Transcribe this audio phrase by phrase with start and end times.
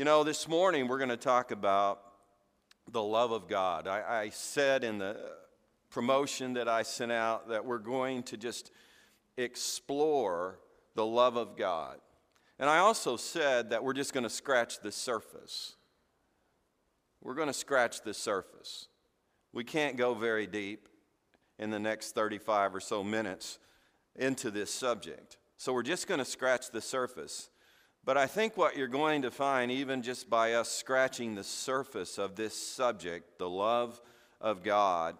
[0.00, 2.00] You know, this morning we're going to talk about
[2.90, 3.86] the love of God.
[3.86, 5.14] I, I, said in the
[5.90, 8.70] promotion that I sent out that we're going to just
[9.36, 10.58] explore
[10.94, 11.98] the love of God.
[12.58, 15.76] And I also said that we're just going to scratch the surface.
[17.20, 18.88] We're going to scratch the surface.
[19.52, 20.88] We can't go very deep
[21.58, 23.58] in the next 35 or so minutes
[24.16, 25.36] into this subject.
[25.58, 27.50] So we're just going to scratch the surface.
[28.04, 32.18] But I think what you're going to find, even just by us scratching the surface
[32.18, 34.00] of this subject, the love
[34.40, 35.16] of God,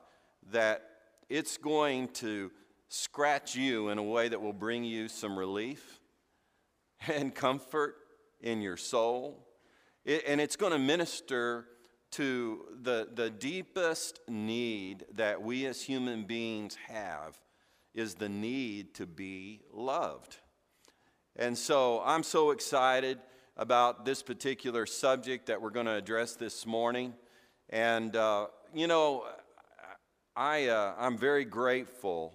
[0.51, 0.83] that
[1.29, 2.51] it's going to
[2.89, 6.01] scratch you in a way that will bring you some relief
[7.07, 7.97] and comfort
[8.41, 9.47] in your soul.
[10.05, 11.67] It, and it's going to minister
[12.13, 17.39] to the, the deepest need that we as human beings have
[17.95, 20.39] is the need to be loved.
[21.37, 23.19] And so I'm so excited
[23.57, 27.15] about this particular subject that we're going to address this morning.
[27.69, 29.27] And, uh, you know,
[30.35, 32.35] I, uh, I'm very grateful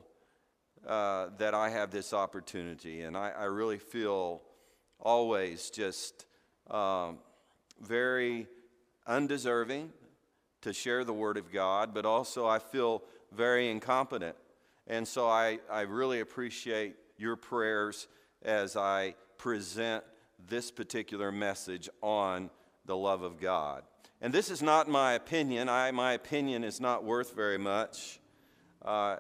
[0.88, 3.02] uh, that I have this opportunity.
[3.02, 4.42] And I, I really feel
[5.00, 6.26] always just
[6.70, 7.18] um,
[7.82, 8.48] very
[9.08, 9.92] undeserving
[10.62, 14.36] to share the Word of God, but also I feel very incompetent.
[14.88, 18.08] And so I, I really appreciate your prayers
[18.46, 20.04] as I present
[20.48, 22.50] this particular message on
[22.86, 23.84] the love of God.
[24.22, 25.68] And this is not my opinion.
[25.68, 28.20] I, my opinion is not worth very much.
[28.84, 29.18] Uh,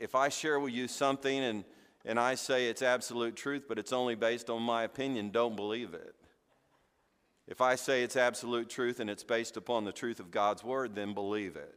[0.00, 1.64] if I share with you something and,
[2.04, 5.94] and I say it's absolute truth, but it's only based on my opinion, don't believe
[5.94, 6.14] it.
[7.46, 10.94] If I say it's absolute truth and it's based upon the truth of God's word,
[10.94, 11.74] then believe it.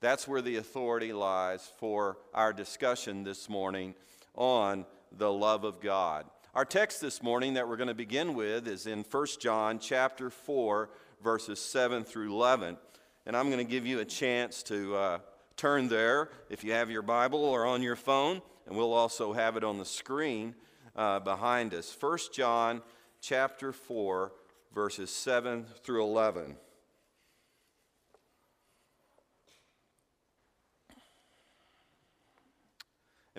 [0.00, 3.94] That's where the authority lies for our discussion this morning
[4.34, 4.86] on
[5.18, 6.26] the love of God.
[6.54, 10.30] Our text this morning that we're going to begin with is in 1 John chapter
[10.30, 10.90] 4
[11.22, 12.76] verses 7 through 11.
[13.26, 15.18] And I'm going to give you a chance to uh,
[15.56, 19.56] turn there if you have your Bible or on your phone, and we'll also have
[19.56, 20.54] it on the screen
[20.96, 21.96] uh, behind us.
[21.98, 22.82] 1 John
[23.20, 24.32] chapter 4
[24.74, 26.56] verses 7 through 11.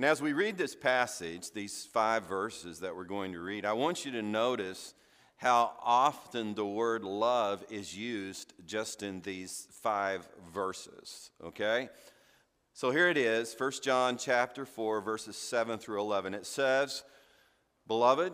[0.03, 3.71] And as we read this passage, these five verses that we're going to read, I
[3.71, 4.93] want you to notice
[5.37, 11.87] how often the word love is used just in these five verses, okay?
[12.73, 16.33] So here it is, 1 John chapter 4 verses 7 through 11.
[16.33, 17.05] It says,
[17.87, 18.33] "Beloved,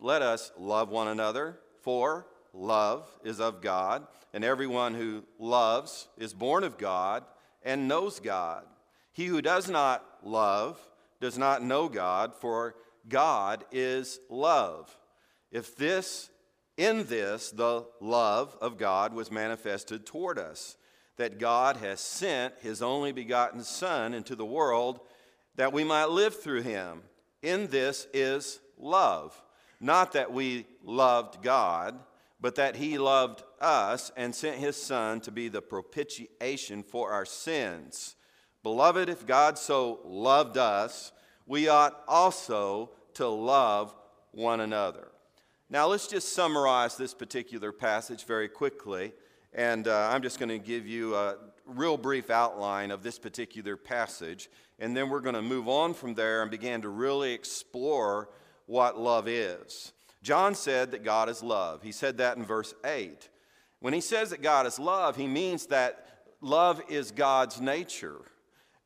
[0.00, 6.34] let us love one another, for love is of God, and everyone who loves is
[6.34, 7.24] born of God
[7.62, 8.66] and knows God.
[9.12, 10.80] He who does not love
[11.24, 12.74] does not know God, for
[13.08, 14.94] God is love.
[15.50, 16.28] If this,
[16.76, 20.76] in this, the love of God was manifested toward us,
[21.16, 25.00] that God has sent his only begotten Son into the world
[25.54, 27.00] that we might live through him.
[27.40, 29.42] In this is love.
[29.80, 31.98] Not that we loved God,
[32.38, 37.24] but that he loved us and sent his Son to be the propitiation for our
[37.24, 38.14] sins.
[38.64, 41.12] Beloved, if God so loved us,
[41.46, 43.94] we ought also to love
[44.32, 45.08] one another.
[45.68, 49.12] Now, let's just summarize this particular passage very quickly.
[49.52, 51.36] And uh, I'm just going to give you a
[51.66, 54.48] real brief outline of this particular passage.
[54.78, 58.30] And then we're going to move on from there and begin to really explore
[58.64, 59.92] what love is.
[60.22, 61.82] John said that God is love.
[61.82, 63.28] He said that in verse 8.
[63.80, 68.22] When he says that God is love, he means that love is God's nature.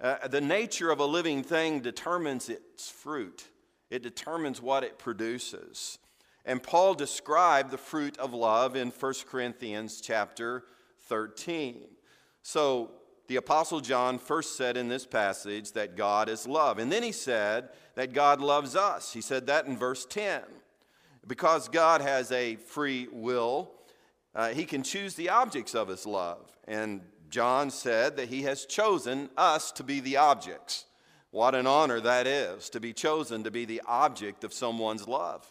[0.00, 3.48] Uh, the nature of a living thing determines its fruit,
[3.90, 5.98] it determines what it produces.
[6.44, 10.64] And Paul described the fruit of love in 1 Corinthians chapter
[11.08, 11.84] 13.
[12.42, 12.92] So
[13.26, 16.78] the Apostle John first said in this passage that God is love.
[16.78, 19.12] And then he said that God loves us.
[19.12, 20.40] He said that in verse 10.
[21.26, 23.70] Because God has a free will,
[24.34, 26.50] uh, he can choose the objects of his love.
[26.66, 30.86] And John said that he has chosen us to be the objects.
[31.30, 35.50] What an honor that is to be chosen to be the object of someone's love.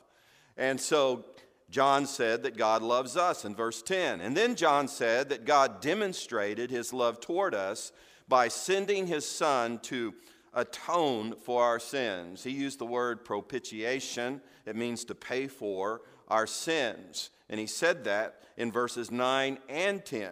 [0.58, 1.26] And so
[1.70, 4.22] John said that God loves us in verse 10.
[4.22, 7.92] And then John said that God demonstrated his love toward us
[8.28, 10.14] by sending his son to
[10.54, 12.44] atone for our sins.
[12.44, 17.30] He used the word propitiation, it means to pay for our sins.
[17.50, 20.32] And he said that in verses 9 and 10.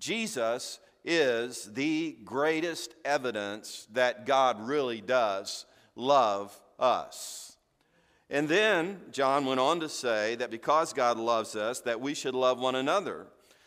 [0.00, 7.56] Jesus is the greatest evidence that God really does love us.
[8.28, 12.34] And then John went on to say that because God loves us, that we should
[12.34, 13.26] love one another.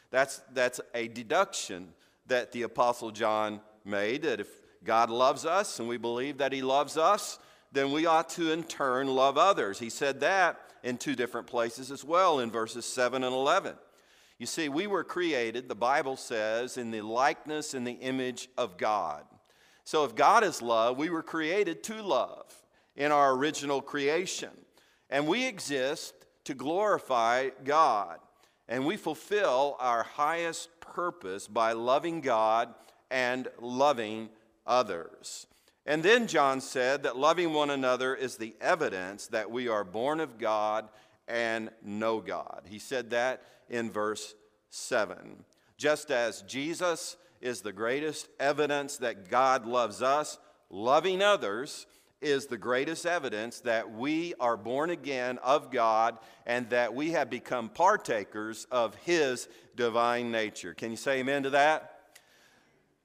[0.10, 1.90] That's, that's a deduction
[2.28, 4.48] that the Apostle John made that if
[4.84, 7.40] God loves us and we believe that He loves us,
[7.72, 9.80] then we ought to in turn love others.
[9.80, 13.76] He said that in two different places as well in verses 7 and 11.
[14.40, 18.78] You see, we were created, the Bible says, in the likeness and the image of
[18.78, 19.24] God.
[19.84, 22.54] So if God is love, we were created to love
[22.96, 24.52] in our original creation.
[25.10, 26.14] And we exist
[26.46, 28.20] to glorify God.
[28.68, 32.74] And we fulfill our highest purpose by loving God
[33.12, 34.30] and loving
[34.66, 35.48] others.
[35.86, 40.22] And then John said that loving one another is the evidence that we are born
[40.22, 40.88] of God
[41.28, 42.64] and know God.
[42.66, 44.36] He said that in verse
[44.70, 45.44] 7.
[45.78, 50.40] Just as Jesus is the greatest evidence that God loves us,
[50.70, 51.86] loving others
[52.22, 57.30] is the greatest evidence that we are born again of God and that we have
[57.30, 60.74] become partakers of His divine nature.
[60.74, 61.93] Can you say amen to that?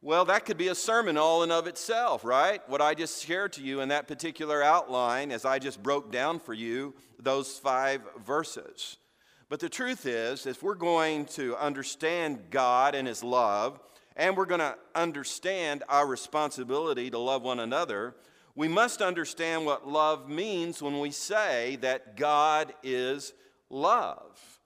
[0.00, 2.60] Well, that could be a sermon all in of itself, right?
[2.68, 6.38] What I just shared to you in that particular outline as I just broke down
[6.38, 8.98] for you those five verses.
[9.48, 13.80] But the truth is, if we're going to understand God and His love,
[14.14, 18.14] and we're going to understand our responsibility to love one another,
[18.54, 23.32] we must understand what love means when we say that God is
[23.68, 24.60] love.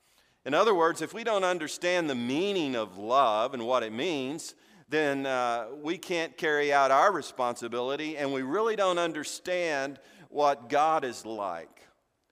[0.44, 4.54] In other words, if we don't understand the meaning of love and what it means,
[4.92, 9.98] then uh, we can't carry out our responsibility, and we really don't understand
[10.28, 11.88] what God is like.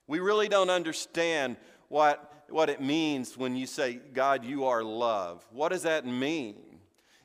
[0.06, 1.56] We really don't understand
[1.88, 5.42] what, what it means when you say, God, you are love.
[5.50, 6.56] What does that mean?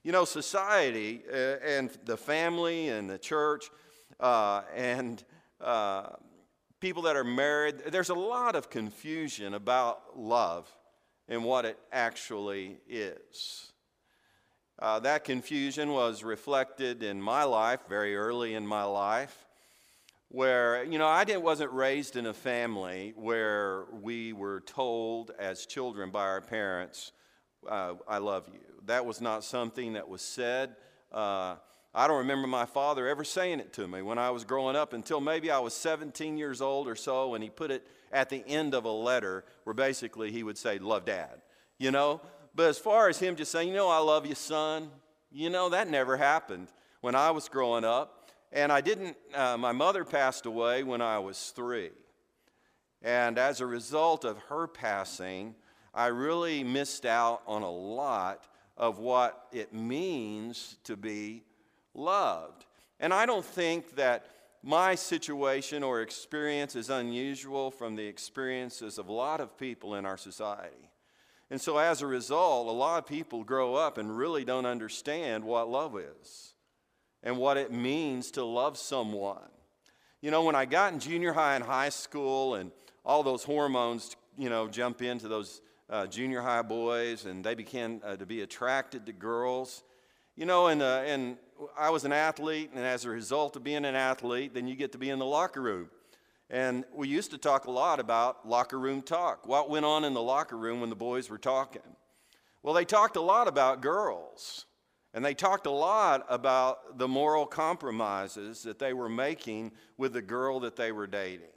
[0.03, 3.69] You know, society uh, and the family and the church
[4.21, 5.21] uh, and
[5.59, 6.11] uh,
[6.79, 10.71] people that are married, there's a lot of confusion about love
[11.27, 13.73] and what it actually is.
[14.77, 19.45] Uh, that confusion was reflected in my life very early in my life,
[20.27, 25.66] where, you know, I didn't, wasn't raised in a family where we were told as
[25.66, 27.13] children by our parents,
[27.69, 28.60] uh, I love you.
[28.86, 30.75] That was not something that was said.
[31.10, 31.56] Uh,
[31.94, 34.92] I don't remember my father ever saying it to me when I was growing up
[34.92, 38.45] until maybe I was 17 years old or so, and he put it at the
[38.45, 41.42] end of a letter where basically he would say, Love dad.
[41.77, 42.19] You know?
[42.55, 44.89] But as far as him just saying, You know, I love you, son,
[45.31, 46.69] you know, that never happened
[47.01, 48.29] when I was growing up.
[48.51, 51.91] And I didn't, uh, my mother passed away when I was three.
[53.01, 55.55] And as a result of her passing,
[55.93, 58.47] I really missed out on a lot
[58.77, 61.43] of what it means to be
[61.93, 62.65] loved.
[62.99, 64.25] And I don't think that
[64.63, 70.05] my situation or experience is unusual from the experiences of a lot of people in
[70.05, 70.89] our society.
[71.51, 75.44] And so, as a result, a lot of people grow up and really don't understand
[75.44, 76.53] what love is
[77.21, 79.50] and what it means to love someone.
[80.21, 82.71] You know, when I got in junior high and high school, and
[83.06, 88.01] all those hormones, you know, jump into those uh, junior high boys, and they began
[88.03, 89.83] uh, to be attracted to girls.
[90.36, 91.38] You know, and, uh, and
[91.77, 94.91] I was an athlete, and as a result of being an athlete, then you get
[94.94, 95.89] to be in the locker room.
[96.50, 99.47] And we used to talk a lot about locker room talk.
[99.47, 101.81] What went on in the locker room when the boys were talking?
[102.62, 104.65] Well, they talked a lot about girls,
[105.13, 110.22] and they talked a lot about the moral compromises that they were making with the
[110.22, 111.48] girl that they were dating.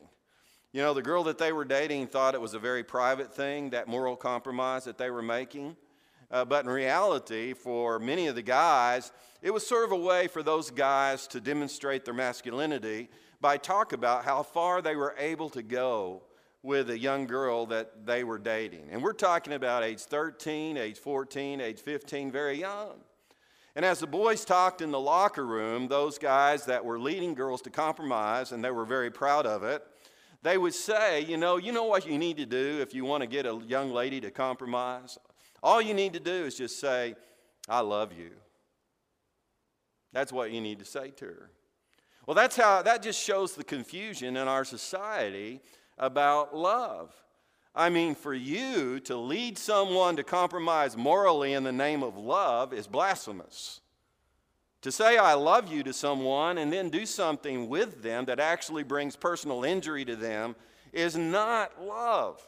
[0.72, 3.70] You know, the girl that they were dating thought it was a very private thing,
[3.70, 5.76] that moral compromise that they were making.
[6.30, 9.10] Uh, but in reality, for many of the guys,
[9.40, 13.08] it was sort of a way for those guys to demonstrate their masculinity
[13.40, 16.22] by talk about how far they were able to go
[16.62, 18.88] with a young girl that they were dating.
[18.90, 22.96] And we're talking about age 13, age 14, age 15, very young.
[23.76, 27.62] And as the boys talked in the locker room, those guys that were leading girls
[27.62, 29.84] to compromise, and they were very proud of it,
[30.42, 33.22] they would say, you know, you know what you need to do if you want
[33.22, 35.16] to get a young lady to compromise?
[35.62, 37.14] All you need to do is just say,
[37.68, 38.30] I love you.
[40.12, 41.50] That's what you need to say to her.
[42.28, 45.62] Well, that's how that just shows the confusion in our society
[45.96, 47.10] about love.
[47.74, 52.74] I mean, for you to lead someone to compromise morally in the name of love
[52.74, 53.80] is blasphemous.
[54.82, 58.82] To say I love you to someone and then do something with them that actually
[58.82, 60.54] brings personal injury to them
[60.92, 62.46] is not love.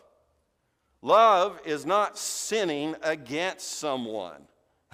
[1.01, 4.43] Love is not sinning against someone.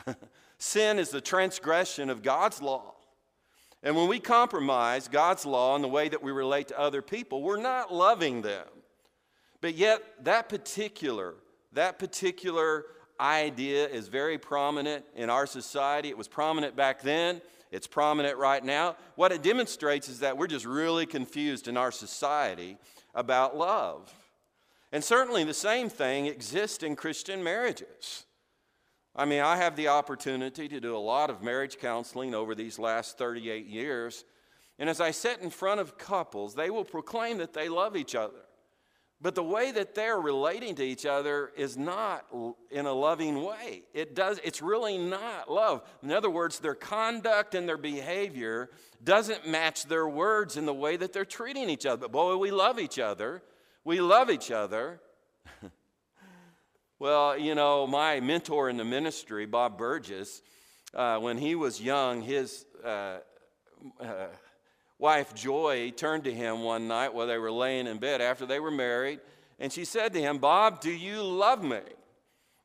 [0.59, 2.96] Sin is the transgression of God's law.
[3.87, 7.41] And when we compromise God's law in the way that we relate to other people,
[7.41, 8.67] we're not loving them.
[9.61, 11.35] But yet, that particular,
[11.73, 12.87] that particular
[13.21, 16.09] idea is very prominent in our society.
[16.09, 17.41] It was prominent back then,
[17.71, 18.97] it's prominent right now.
[19.15, 22.79] What it demonstrates is that we're just really confused in our society
[23.15, 24.13] about love.
[24.91, 28.26] And certainly the same thing exists in Christian marriages.
[29.19, 32.79] I mean, I have the opportunity to do a lot of marriage counseling over these
[32.79, 34.27] last 38 years.
[34.79, 38.15] And as I sit in front of couples, they will proclaim that they love each
[38.15, 38.43] other.
[39.19, 42.27] But the way that they're relating to each other is not
[42.71, 43.85] in a loving way.
[43.95, 45.89] It does, it's really not love.
[46.03, 48.69] In other words, their conduct and their behavior
[49.03, 52.03] doesn't match their words in the way that they're treating each other.
[52.03, 53.43] But boy, we love each other.
[53.85, 55.01] We love each other.
[56.99, 60.43] well, you know, my mentor in the ministry, Bob Burgess,
[60.95, 63.19] uh, when he was young, his uh,
[64.01, 64.27] uh,
[64.99, 68.61] wife Joy turned to him one night while they were laying in bed after they
[68.61, 69.21] were married,
[69.59, 71.81] and she said to him, Bob, do you love me?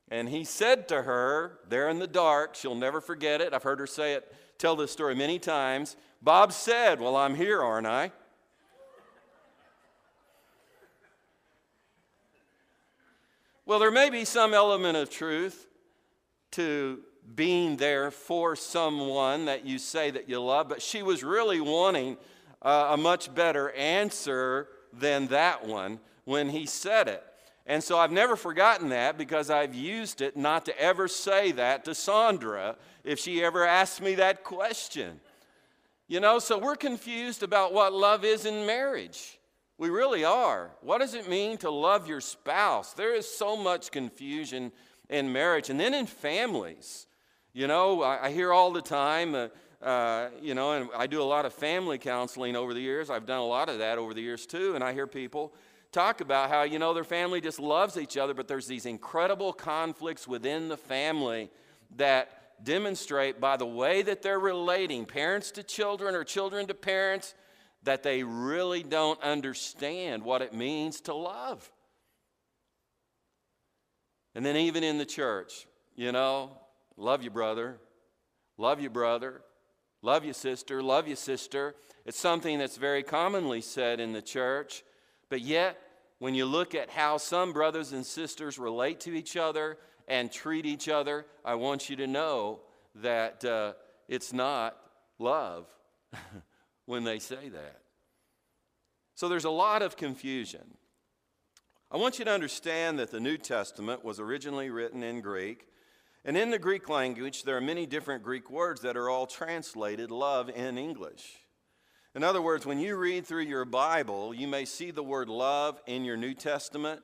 [0.09, 3.53] And he said to her, there in the dark, she'll never forget it.
[3.53, 5.95] I've heard her say it, tell this story many times.
[6.21, 8.11] Bob said, Well, I'm here, aren't I?
[13.71, 15.65] Well, there may be some element of truth
[16.51, 16.99] to
[17.35, 22.17] being there for someone that you say that you love, but she was really wanting
[22.61, 27.23] uh, a much better answer than that one when he said it.
[27.65, 31.85] And so I've never forgotten that because I've used it not to ever say that
[31.85, 32.75] to Sandra
[33.05, 35.21] if she ever asks me that question.
[36.09, 39.39] You know, so we're confused about what love is in marriage.
[39.81, 40.69] We really are.
[40.81, 42.93] What does it mean to love your spouse?
[42.93, 44.71] There is so much confusion
[45.09, 47.07] in marriage and then in families.
[47.51, 49.47] You know, I, I hear all the time, uh,
[49.83, 53.09] uh, you know, and I do a lot of family counseling over the years.
[53.09, 55.51] I've done a lot of that over the years too, and I hear people
[55.91, 59.51] talk about how, you know, their family just loves each other, but there's these incredible
[59.51, 61.49] conflicts within the family
[61.95, 67.33] that demonstrate by the way that they're relating, parents to children or children to parents,
[67.83, 71.71] that they really don't understand what it means to love.
[74.33, 76.51] And then, even in the church, you know,
[77.01, 77.77] Love you, brother.
[78.59, 79.41] Love you, brother.
[80.03, 80.83] Love you, sister.
[80.83, 81.75] Love you, sister.
[82.05, 84.83] It's something that's very commonly said in the church.
[85.29, 85.79] But yet,
[86.19, 90.67] when you look at how some brothers and sisters relate to each other and treat
[90.67, 92.59] each other, I want you to know
[92.95, 93.73] that uh,
[94.07, 94.77] it's not
[95.17, 95.65] love
[96.91, 97.79] when they say that.
[99.15, 100.75] So there's a lot of confusion.
[101.89, 105.67] I want you to understand that the New Testament was originally written in Greek.
[106.25, 110.11] And in the Greek language, there are many different Greek words that are all translated
[110.11, 111.37] love in English.
[112.13, 115.79] In other words, when you read through your Bible, you may see the word love
[115.87, 117.01] in your New Testament,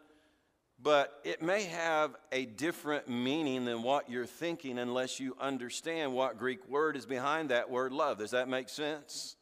[0.78, 6.38] but it may have a different meaning than what you're thinking unless you understand what
[6.38, 8.18] Greek word is behind that word love.
[8.18, 9.37] Does that make sense?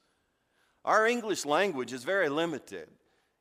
[0.85, 2.87] Our English language is very limited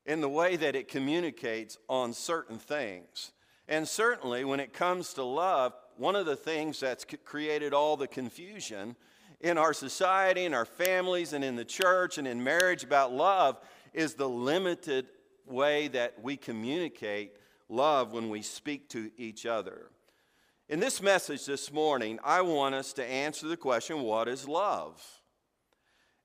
[0.07, 3.33] in the way that it communicates on certain things.
[3.69, 8.09] And certainly, when it comes to love, one of the things that's created all the
[8.09, 8.97] confusion
[9.43, 13.61] in our society, in our families, and in the church and in marriage about love
[13.93, 15.07] is the limited
[15.47, 17.37] way that we communicate
[17.69, 19.91] love when we speak to each other.
[20.71, 25.03] In this message this morning, I want us to answer the question what is love?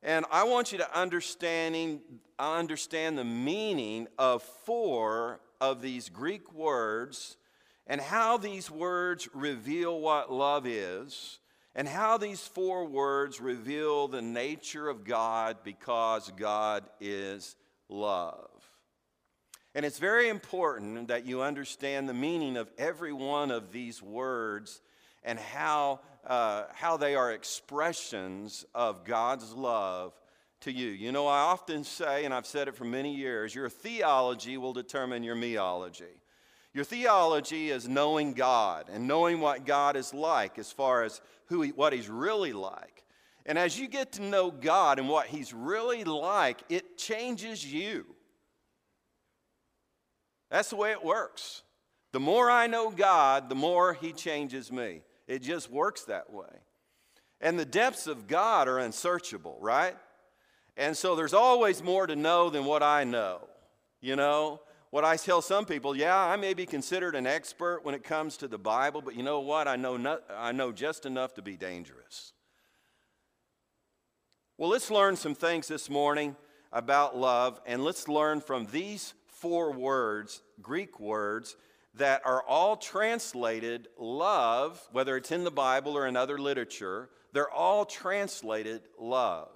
[0.02, 2.02] And I want you to understanding,
[2.38, 7.38] understand the meaning of four of these Greek words
[7.86, 11.40] and how these words reveal what love is,
[11.74, 17.56] and how these four words reveal the nature of God because God is
[17.90, 18.50] love.
[19.74, 24.82] And it's very important that you understand the meaning of every one of these words
[25.24, 30.14] and how, uh, how they are expressions of God's love
[30.62, 30.90] to you.
[30.90, 34.74] You know, I often say, and I've said it for many years, your theology will
[34.74, 36.20] determine your meology.
[36.74, 41.62] Your theology is knowing God and knowing what God is like as far as who
[41.64, 43.04] he, what He's really like.
[43.46, 48.06] And as you get to know God and what He's really like, it changes you.
[50.52, 51.64] That's the way it works.
[52.12, 55.02] The more I know God, the more He changes me.
[55.30, 56.50] It just works that way.
[57.40, 59.96] And the depths of God are unsearchable, right?
[60.76, 63.48] And so there's always more to know than what I know,
[64.02, 64.60] you know?
[64.92, 68.38] what I tell some people, yeah, I may be considered an expert when it comes
[68.38, 69.68] to the Bible, but you know what?
[69.68, 72.34] I know, not, I know just enough to be dangerous.
[74.58, 76.36] Well, let's learn some things this morning
[76.72, 81.56] about love, and let's learn from these four words, Greek words,
[81.96, 87.52] that are all translated love, whether it's in the Bible or in other literature, they're
[87.52, 89.50] all translated love.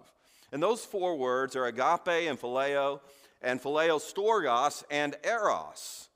[0.51, 3.01] And those four words are agape and phileo,
[3.41, 6.09] and phileo storgos and eros.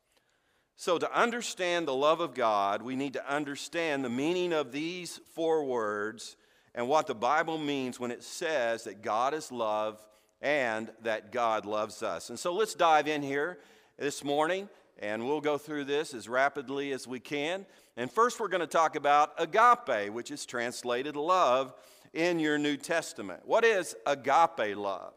[0.75, 5.19] So, to understand the love of God, we need to understand the meaning of these
[5.33, 6.35] four words
[6.75, 9.99] and what the Bible means when it says that God is love
[10.39, 12.29] and that God loves us.
[12.29, 13.57] And so, let's dive in here
[13.97, 17.65] this morning and we'll go through this as rapidly as we can.
[17.95, 21.73] And first, we're going to talk about agape, which is translated love
[22.13, 23.41] in your New Testament.
[23.45, 25.13] What is agape love?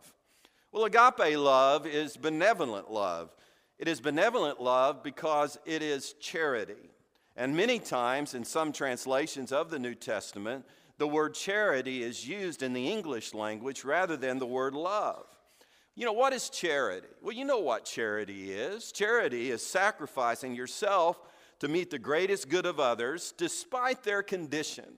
[0.72, 3.34] Well, agape love is benevolent love.
[3.78, 6.90] It is benevolent love because it is charity.
[7.37, 10.66] And many times in some translations of the New Testament,
[10.99, 15.25] the word charity is used in the English language rather than the word love.
[16.00, 17.09] You know, what is charity?
[17.21, 18.90] Well, you know what charity is.
[18.90, 21.21] Charity is sacrificing yourself
[21.59, 24.97] to meet the greatest good of others despite their condition.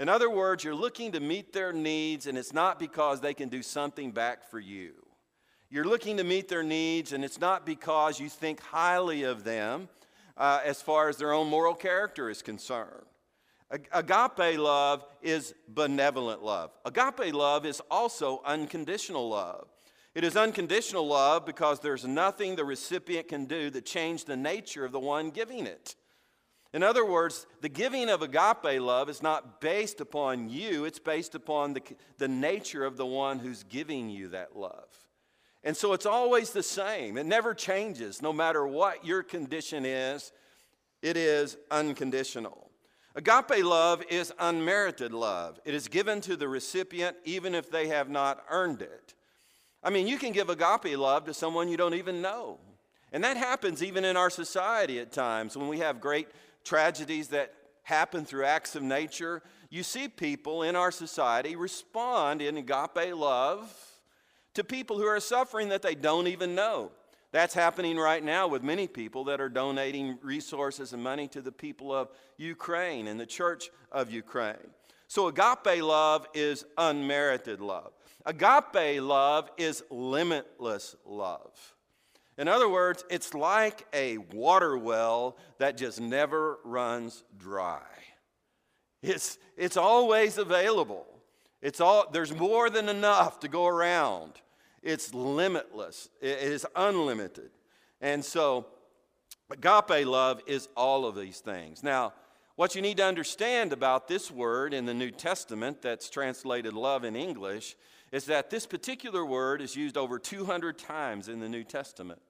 [0.00, 3.48] In other words, you're looking to meet their needs, and it's not because they can
[3.48, 4.94] do something back for you.
[5.70, 9.88] You're looking to meet their needs, and it's not because you think highly of them
[10.36, 13.06] uh, as far as their own moral character is concerned.
[13.92, 16.72] Agape love is benevolent love.
[16.84, 19.68] Agape love is also unconditional love.
[20.14, 24.84] It is unconditional love because there's nothing the recipient can do to change the nature
[24.84, 25.94] of the one giving it.
[26.72, 31.34] In other words, the giving of agape love is not based upon you, it's based
[31.34, 31.82] upon the,
[32.18, 34.88] the nature of the one who's giving you that love.
[35.62, 37.18] And so it's always the same.
[37.18, 40.32] It never changes, no matter what your condition is,
[41.02, 42.70] it is unconditional.
[43.16, 45.58] Agape love is unmerited love.
[45.64, 49.09] It is given to the recipient even if they have not earned it.
[49.82, 52.58] I mean, you can give agape love to someone you don't even know.
[53.12, 56.28] And that happens even in our society at times when we have great
[56.64, 59.42] tragedies that happen through acts of nature.
[59.68, 63.74] You see people in our society respond in agape love
[64.54, 66.92] to people who are suffering that they don't even know.
[67.32, 71.52] That's happening right now with many people that are donating resources and money to the
[71.52, 74.56] people of Ukraine and the church of Ukraine.
[75.06, 77.92] So, agape love is unmerited love.
[78.26, 81.74] Agape love is limitless love.
[82.36, 87.82] In other words, it's like a water well that just never runs dry.
[89.02, 91.06] It's, it's always available.
[91.62, 94.32] It's all, there's more than enough to go around.
[94.82, 97.50] It's limitless, it is unlimited.
[98.00, 98.66] And so,
[99.50, 101.82] agape love is all of these things.
[101.82, 102.14] Now,
[102.56, 107.04] what you need to understand about this word in the New Testament that's translated love
[107.04, 107.76] in English
[108.12, 112.20] is that this particular word is used over 200 times in the New Testament.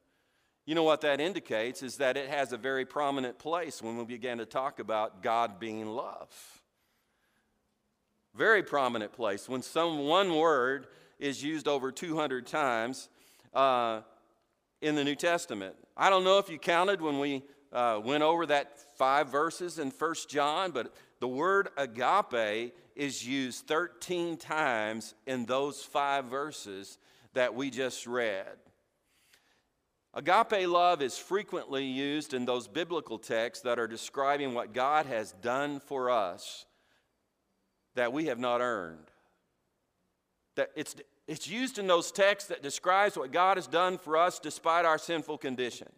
[0.67, 4.05] You know what that indicates is that it has a very prominent place when we
[4.05, 6.29] begin to talk about God being love.
[8.35, 9.49] Very prominent place.
[9.49, 10.87] When some one word
[11.19, 13.09] is used over 200 times
[13.55, 14.01] uh,
[14.81, 15.77] in the New Testament.
[15.97, 19.91] I don't know if you counted when we uh, went over that five verses in
[19.91, 26.99] First John, but the word agape is used 13 times in those five verses
[27.35, 28.57] that we just read.
[30.13, 35.33] Agape love is frequently used in those biblical texts that are describing what God has
[35.41, 36.67] done for us
[37.95, 39.11] that we have not earned.
[40.57, 40.97] That it's,
[41.29, 44.99] it's used in those texts that describes what God has done for us despite our
[44.99, 45.89] sinful condition.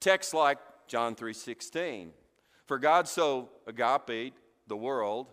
[0.00, 2.10] Texts like John 3:16.
[2.68, 4.34] For God so agape
[4.66, 5.32] the world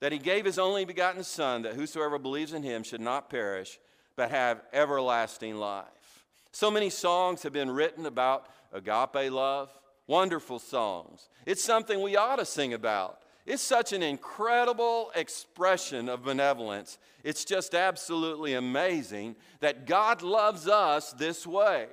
[0.00, 3.78] that he gave his only begotten son that whosoever believes in him should not perish
[4.16, 6.24] but have everlasting life.
[6.50, 9.70] So many songs have been written about agape love,
[10.06, 11.28] wonderful songs.
[11.44, 13.18] It's something we ought to sing about.
[13.44, 16.96] It's such an incredible expression of benevolence.
[17.22, 21.88] It's just absolutely amazing that God loves us this way.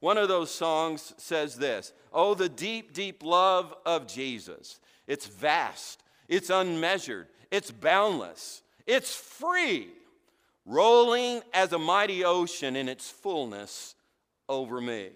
[0.00, 4.80] One of those songs says this Oh, the deep, deep love of Jesus.
[5.06, 9.88] It's vast, it's unmeasured, it's boundless, it's free,
[10.64, 13.94] rolling as a mighty ocean in its fullness
[14.48, 15.10] over me.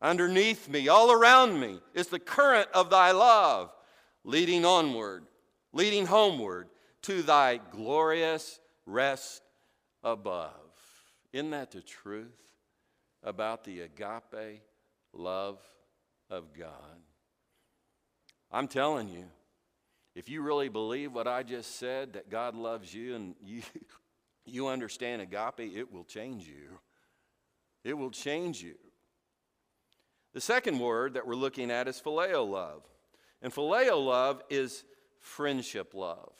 [0.00, 3.72] Underneath me, all around me, is the current of thy love
[4.24, 5.24] leading onward,
[5.72, 6.68] leading homeward
[7.02, 9.42] to thy glorious rest
[10.02, 10.50] above.
[11.32, 12.42] Isn't that the truth
[13.22, 14.62] about the agape
[15.12, 15.58] love
[16.30, 17.00] of God?
[18.50, 19.24] I'm telling you,
[20.14, 23.62] if you really believe what I just said, that God loves you and you,
[24.44, 26.78] you understand agape, it will change you.
[27.84, 28.74] It will change you.
[30.34, 32.82] The second word that we're looking at is phileo love.
[33.40, 34.84] And phileo love is
[35.20, 36.32] friendship love.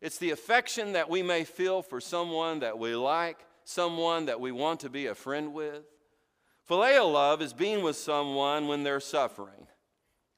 [0.00, 4.52] It's the affection that we may feel for someone that we like, someone that we
[4.52, 5.82] want to be a friend with.
[6.70, 9.66] Phileo love is being with someone when they're suffering.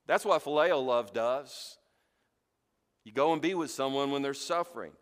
[0.06, 1.76] That's what phileo love does.
[3.04, 4.92] You go and be with someone when they're suffering.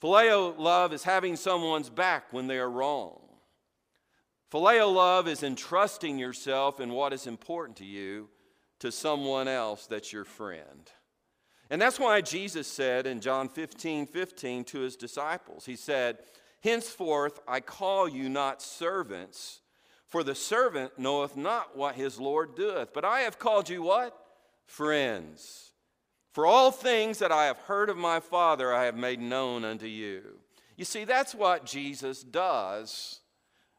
[0.00, 3.20] Phileo love is having someone's back when they are wrong.
[4.52, 8.28] Phileo love is entrusting yourself in what is important to you
[8.78, 10.92] to someone else that's your friend.
[11.68, 16.18] And that's why Jesus said in John 15 15 to his disciples, He said,
[16.66, 19.60] Henceforth I call you not servants,
[20.08, 22.92] for the servant knoweth not what his Lord doeth.
[22.92, 24.18] But I have called you what?
[24.64, 25.70] Friends.
[26.32, 29.86] For all things that I have heard of my Father I have made known unto
[29.86, 30.40] you.
[30.76, 33.20] You see, that's what Jesus does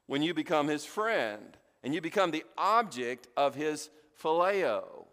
[0.05, 5.07] when you become his friend and you become the object of his phileo,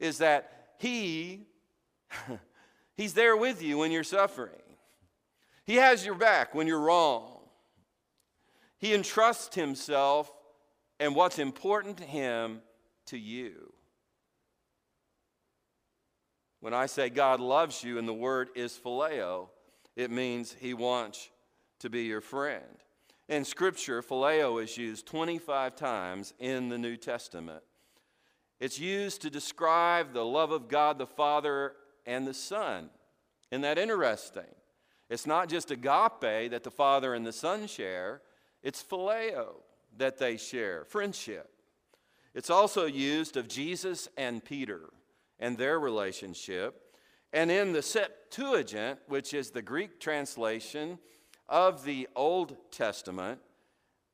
[0.00, 1.46] is that he
[2.96, 4.65] He's there with you when you're suffering.
[5.66, 7.40] He has your back when you're wrong.
[8.78, 10.30] He entrusts himself
[11.00, 12.60] and what's important to him
[13.06, 13.72] to you.
[16.60, 19.48] When I say God loves you and the word is phileo,
[19.96, 21.30] it means he wants
[21.80, 22.64] to be your friend.
[23.28, 27.62] In Scripture, phileo is used 25 times in the New Testament.
[28.60, 31.72] It's used to describe the love of God the Father
[32.06, 32.88] and the Son.
[33.50, 34.44] Isn't that interesting?
[35.08, 38.22] It's not just agape that the Father and the Son share,
[38.62, 39.56] it's phileo
[39.96, 41.50] that they share, friendship.
[42.34, 44.90] It's also used of Jesus and Peter
[45.38, 46.82] and their relationship.
[47.32, 50.98] And in the Septuagint, which is the Greek translation
[51.48, 53.40] of the Old Testament,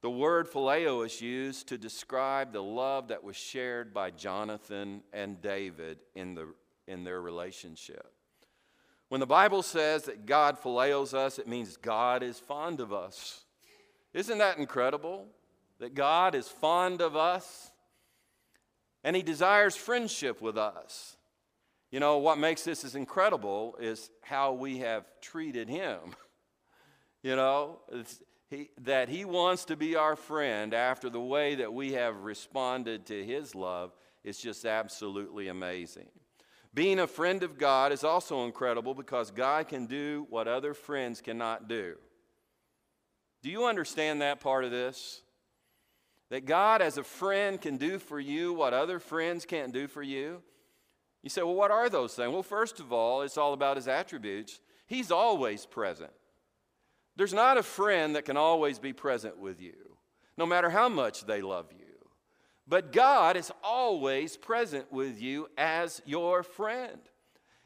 [0.02, 5.40] the word phileo is used to describe the love that was shared by Jonathan and
[5.40, 6.48] David in the
[6.88, 8.12] in their relationship.
[9.12, 13.44] When the Bible says that God phileos us, it means God is fond of us.
[14.14, 15.27] Isn't that incredible?
[15.81, 17.72] That God is fond of us
[19.05, 21.18] and He desires friendship with us.
[21.90, 25.98] You know, what makes this as incredible is how we have treated Him.
[27.22, 27.81] You know,
[28.48, 33.05] he, that He wants to be our friend after the way that we have responded
[33.07, 33.92] to His love
[34.25, 36.09] is just absolutely amazing.
[36.74, 41.20] Being a friend of God is also incredible because God can do what other friends
[41.20, 41.96] cannot do.
[43.42, 45.22] Do you understand that part of this?
[46.30, 50.02] That God, as a friend, can do for you what other friends can't do for
[50.02, 50.42] you?
[51.22, 52.32] You say, well, what are those things?
[52.32, 54.61] Well, first of all, it's all about his attributes.
[54.87, 56.11] He's always present.
[57.16, 59.96] There's not a friend that can always be present with you,
[60.38, 61.82] no matter how much they love you.
[62.66, 67.01] But God is always present with you as your friend.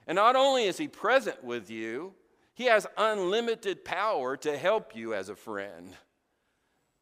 [0.06, 2.14] And not only is He present with you,
[2.54, 5.94] He has unlimited power to help you as a friend.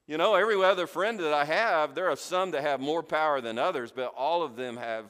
[0.06, 3.40] You know, every other friend that I have, there are some that have more power
[3.40, 5.06] than others, but all of them have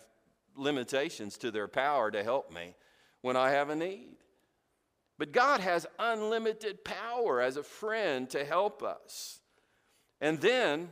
[0.57, 2.77] limitations to their power to help me
[3.21, 4.17] when I have a need.
[5.19, 9.41] But God has unlimited power as a friend to help us.
[10.21, 10.91] And then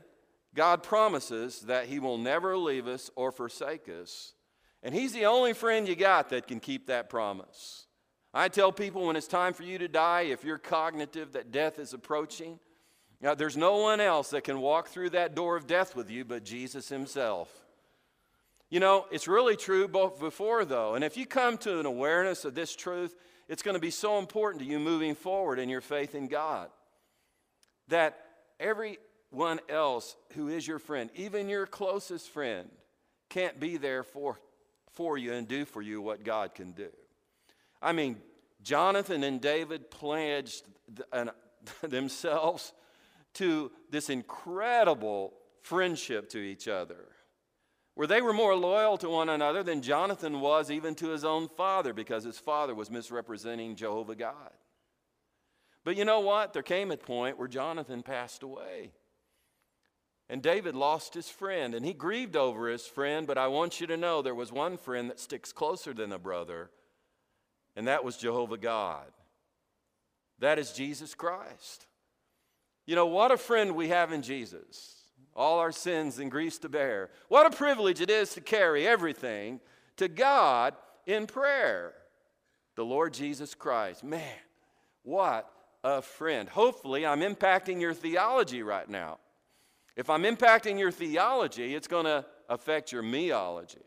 [0.54, 4.34] God promises that He will never leave us or forsake us.
[4.82, 7.86] And He's the only friend you got that can keep that promise.
[8.34, 11.78] I tell people when it's time for you to die, if you're cognitive that death
[11.78, 12.58] is approaching,
[13.22, 16.24] now, there's no one else that can walk through that door of death with you
[16.24, 17.48] but Jesus Himself.
[18.68, 20.96] You know, it's really true both before, though.
[20.96, 23.14] And if you come to an awareness of this truth,
[23.48, 26.68] it's going to be so important to you moving forward in your faith in God.
[27.88, 28.18] That
[28.58, 28.98] every
[29.32, 32.68] one else who is your friend, even your closest friend,
[33.30, 34.38] can't be there for,
[34.92, 36.90] for you and do for you what God can do.
[37.80, 38.18] I mean,
[38.62, 40.64] Jonathan and David pledged
[41.82, 42.72] themselves
[43.34, 47.08] to this incredible friendship to each other,
[47.94, 51.48] where they were more loyal to one another than Jonathan was even to his own
[51.48, 54.50] father because his father was misrepresenting Jehovah God.
[55.84, 56.52] But you know what?
[56.52, 58.92] There came a point where Jonathan passed away.
[60.32, 63.86] And David lost his friend, and he grieved over his friend, but I want you
[63.88, 66.70] to know there was one friend that sticks closer than a brother,
[67.76, 69.08] and that was Jehovah God.
[70.38, 71.86] That is Jesus Christ.
[72.86, 75.02] You know, what a friend we have in Jesus.
[75.36, 77.10] All our sins and griefs to bear.
[77.28, 79.60] What a privilege it is to carry everything
[79.98, 80.72] to God
[81.04, 81.92] in prayer.
[82.76, 84.02] The Lord Jesus Christ.
[84.02, 84.38] Man,
[85.02, 85.52] what
[85.84, 86.48] a friend.
[86.48, 89.18] Hopefully, I'm impacting your theology right now.
[89.96, 93.84] If I'm impacting your theology, it's going to affect your meology,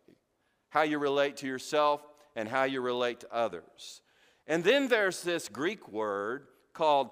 [0.70, 2.02] how you relate to yourself
[2.36, 4.02] and how you relate to others.
[4.48, 7.10] And then there's this Greek word called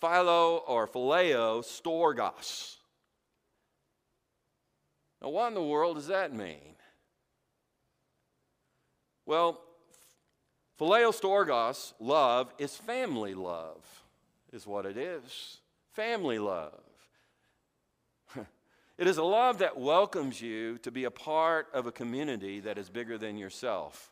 [0.00, 2.76] philo or phileo storgos.
[5.22, 6.74] Now, what in the world does that mean?
[9.24, 9.60] Well,
[10.78, 13.82] phileo storgos, love, is family love,
[14.52, 15.58] is what it is.
[15.92, 16.85] Family love.
[18.98, 22.78] It is a love that welcomes you to be a part of a community that
[22.78, 24.10] is bigger than yourself.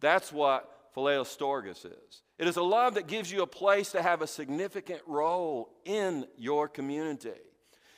[0.00, 2.22] That's what Phileo storgos is.
[2.38, 6.26] It is a love that gives you a place to have a significant role in
[6.36, 7.30] your community.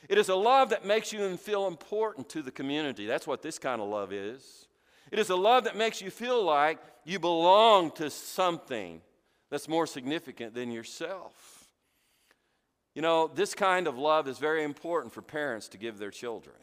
[0.09, 3.05] It is a love that makes you feel important to the community.
[3.05, 4.67] That's what this kind of love is.
[5.11, 9.01] It is a love that makes you feel like you belong to something
[9.49, 11.56] that's more significant than yourself.
[12.97, 16.55] You know, this kind of love is very important for parents to give their children.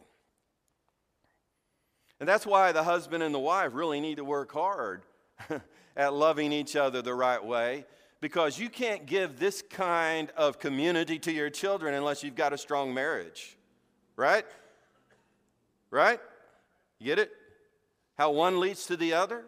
[2.19, 5.03] And that's why the husband and the wife really need to work hard
[5.95, 7.85] at loving each other the right way
[8.19, 12.57] because you can't give this kind of community to your children unless you've got a
[12.57, 13.55] strong marriage.
[14.17, 14.45] Right?
[15.89, 16.19] Right?
[16.99, 17.31] You get it?
[18.17, 19.45] How one leads to the other?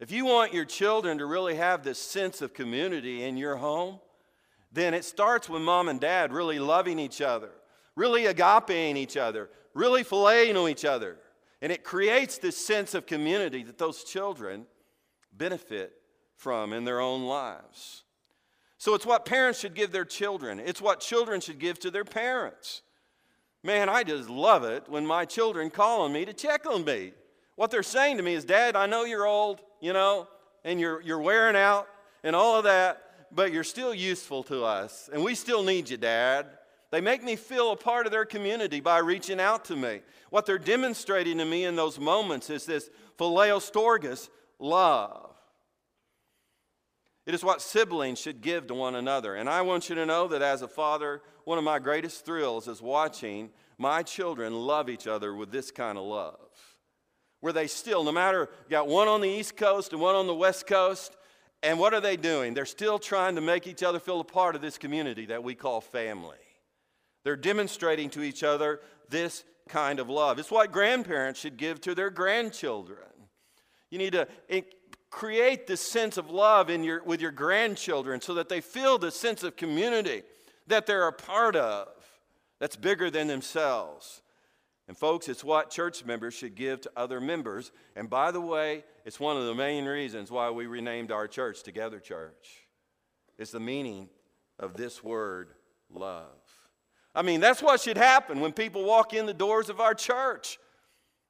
[0.00, 4.00] If you want your children to really have this sense of community in your home,
[4.74, 7.50] then it starts with mom and dad really loving each other,
[7.94, 11.16] really agapeing each other, really phileoing each other.
[11.62, 14.66] And it creates this sense of community that those children
[15.32, 15.92] benefit
[16.36, 18.02] from in their own lives.
[18.76, 22.04] So it's what parents should give their children, it's what children should give to their
[22.04, 22.82] parents.
[23.62, 27.12] Man, I just love it when my children call on me to check on me.
[27.54, 30.28] What they're saying to me is, Dad, I know you're old, you know,
[30.64, 31.86] and you're, you're wearing out
[32.24, 33.03] and all of that,
[33.34, 36.46] but you're still useful to us, and we still need you, Dad.
[36.90, 40.00] They make me feel a part of their community by reaching out to me.
[40.30, 45.34] What they're demonstrating to me in those moments is this phileo storgos love.
[47.26, 49.34] It is what siblings should give to one another.
[49.34, 52.68] And I want you to know that as a father, one of my greatest thrills
[52.68, 56.38] is watching my children love each other with this kind of love.
[57.40, 60.34] Where they still, no matter, got one on the East Coast and one on the
[60.34, 61.16] West Coast,
[61.64, 62.54] and what are they doing?
[62.54, 65.54] They're still trying to make each other feel a part of this community that we
[65.54, 66.36] call family.
[67.24, 70.38] They're demonstrating to each other this kind of love.
[70.38, 72.98] It's what grandparents should give to their grandchildren.
[73.90, 74.28] You need to
[75.10, 79.10] create this sense of love in your, with your grandchildren so that they feel the
[79.10, 80.22] sense of community
[80.66, 81.88] that they're a part of
[82.58, 84.22] that's bigger than themselves.
[84.86, 87.72] And, folks, it's what church members should give to other members.
[87.96, 91.62] And by the way, it's one of the main reasons why we renamed our church
[91.62, 92.66] Together Church.
[93.38, 94.08] It's the meaning
[94.58, 95.48] of this word,
[95.90, 96.26] love.
[97.14, 100.58] I mean, that's what should happen when people walk in the doors of our church.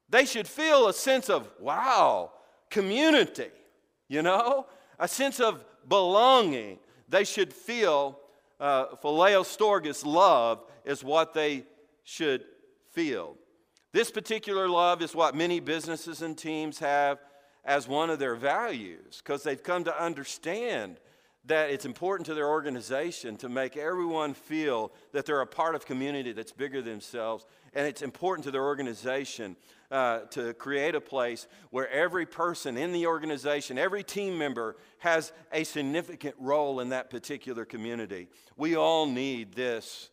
[0.09, 2.31] They should feel a sense of, wow,
[2.69, 3.51] community
[4.07, 4.67] you know?
[4.99, 6.79] A sense of belonging.
[7.09, 8.19] They should feel
[8.59, 11.65] uh, love is what they
[12.03, 12.43] should
[12.91, 13.35] feel.
[13.95, 17.17] This particular love is what many businesses and teams have
[17.63, 20.99] as one of their values because they've come to understand
[21.45, 25.85] that it's important to their organization to make everyone feel that they're a part of
[25.85, 29.55] community that's bigger than themselves and it's important to their organization
[29.91, 35.31] uh, to create a place where every person in the organization, every team member, has
[35.53, 38.27] a significant role in that particular community.
[38.57, 40.09] We all need this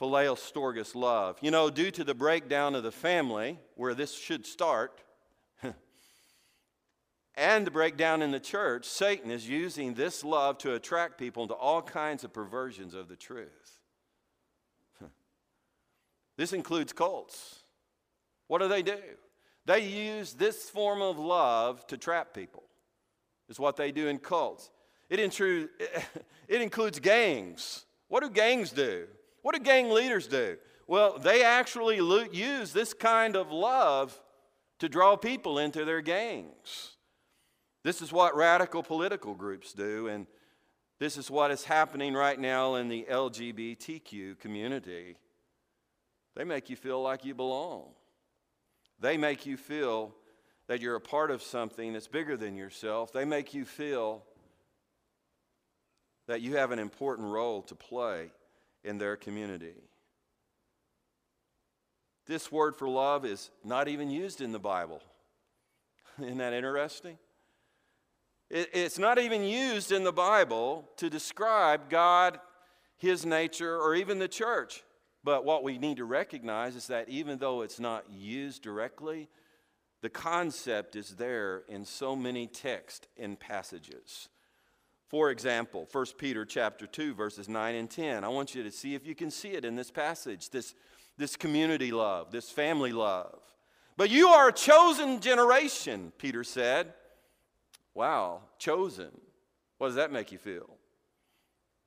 [0.00, 1.36] phileo love.
[1.42, 5.02] You know, due to the breakdown of the family, where this should start,
[7.34, 11.54] and the breakdown in the church, Satan is using this love to attract people into
[11.54, 13.80] all kinds of perversions of the truth.
[16.36, 17.64] This includes cults.
[18.46, 18.96] What do they do?
[19.66, 22.62] They use this form of love to trap people,
[23.50, 24.70] is what they do in cults.
[25.10, 25.20] It,
[26.48, 27.84] it includes gangs.
[28.08, 29.06] What do gangs do?
[29.42, 30.56] What do gang leaders do?
[30.86, 31.96] Well, they actually
[32.32, 34.20] use this kind of love
[34.80, 36.96] to draw people into their gangs.
[37.84, 40.26] This is what radical political groups do, and
[40.98, 45.16] this is what is happening right now in the LGBTQ community.
[46.36, 47.90] They make you feel like you belong.
[48.98, 50.14] They make you feel
[50.68, 53.12] that you're a part of something that's bigger than yourself.
[53.12, 54.24] They make you feel
[56.28, 58.30] that you have an important role to play
[58.84, 59.74] in their community.
[62.26, 65.02] This word for love is not even used in the Bible.
[66.20, 67.18] Isn't that interesting?
[68.50, 72.40] It's not even used in the Bible to describe God,
[72.96, 74.82] His nature, or even the church.
[75.22, 79.28] But what we need to recognize is that even though it's not used directly,
[80.02, 84.28] the concept is there in so many texts and passages.
[85.10, 88.22] For example, 1 Peter chapter 2 verses 9 and 10.
[88.22, 90.72] I want you to see if you can see it in this passage, this,
[91.18, 93.40] this community love, this family love.
[93.96, 96.94] But you are a chosen generation, Peter said
[97.92, 99.10] Wow, chosen.
[99.78, 100.70] What does that make you feel?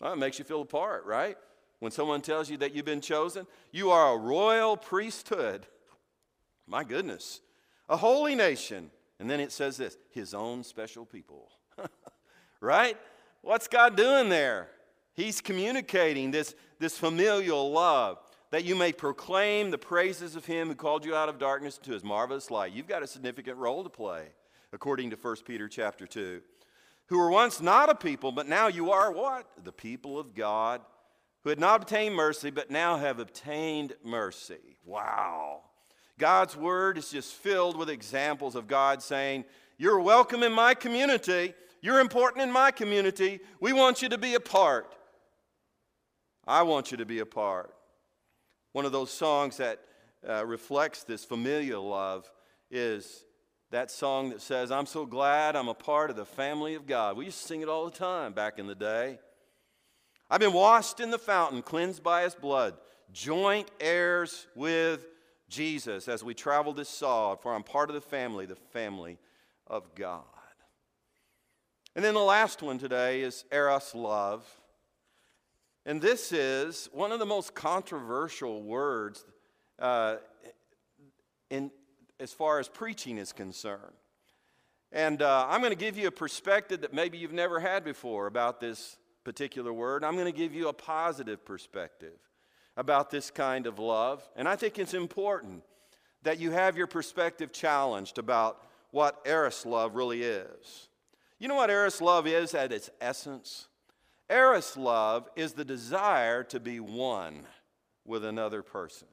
[0.02, 1.38] Well, it makes you feel apart, right?
[1.80, 5.66] When someone tells you that you've been chosen, you are a royal priesthood.
[6.68, 7.40] My goodness.
[7.88, 8.92] A holy nation.
[9.20, 11.50] And then it says this his own special people.
[12.60, 12.98] right?
[13.44, 14.70] What's God doing there?
[15.14, 18.18] He's communicating this, this familial love
[18.52, 21.92] that you may proclaim the praises of him who called you out of darkness to
[21.92, 22.72] his marvelous light.
[22.72, 24.28] You've got a significant role to play
[24.72, 26.42] according to 1 Peter chapter 2,
[27.08, 29.46] who were once not a people, but now you are what?
[29.62, 30.80] The people of God,
[31.44, 34.78] who had not obtained mercy, but now have obtained mercy.
[34.86, 35.64] Wow.
[36.18, 39.44] God's word is just filled with examples of God saying,
[39.78, 41.54] You're welcome in my community.
[41.84, 43.42] You're important in my community.
[43.60, 44.96] We want you to be a part.
[46.48, 47.74] I want you to be a part.
[48.72, 49.82] One of those songs that
[50.28, 52.32] uh, reflects this familial love
[52.72, 53.26] is
[53.72, 57.18] that song that says, I'm so glad I'm a part of the family of God.
[57.18, 59.20] We used to sing it all the time back in the day.
[60.30, 62.76] I've been washed in the fountain, cleansed by his blood,
[63.12, 65.06] joint heirs with
[65.50, 69.18] Jesus as we travel this sod, for I'm part of the family, the family
[69.68, 70.24] of God.
[71.96, 74.46] And then the last one today is Eros love.
[75.86, 79.26] And this is one of the most controversial words
[79.80, 80.16] uh,
[81.50, 81.70] in,
[82.20, 83.94] as far as preaching is concerned.
[84.92, 88.28] And uh, I'm going to give you a perspective that maybe you've never had before
[88.28, 90.04] about this particular word.
[90.04, 92.18] I'm going to give you a positive perspective
[92.76, 94.28] about this kind of love.
[94.36, 95.64] And I think it's important
[96.24, 100.90] that you have your perspective challenged about what Eros love really is.
[101.44, 103.68] You know what Eros love is at its essence?
[104.30, 107.44] Eros love is the desire to be one
[108.06, 109.10] with another person.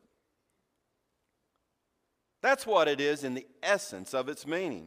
[2.40, 4.86] That's what it is in the essence of its meaning.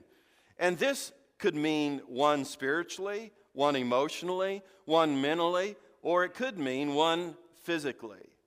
[0.57, 7.35] And this could mean one spiritually, one emotionally, one mentally, or it could mean one
[7.61, 8.37] physically.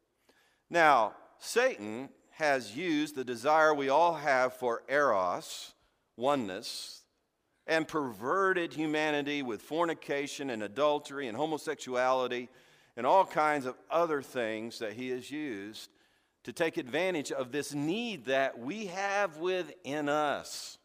[0.70, 5.74] Now, Satan has used the desire we all have for eros,
[6.16, 7.02] oneness,
[7.66, 12.48] and perverted humanity with fornication and adultery and homosexuality
[12.96, 15.90] and all kinds of other things that he has used
[16.44, 20.78] to take advantage of this need that we have within us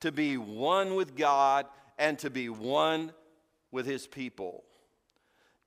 [0.00, 1.66] to be one with God
[1.98, 3.12] and to be one
[3.70, 4.64] with His people.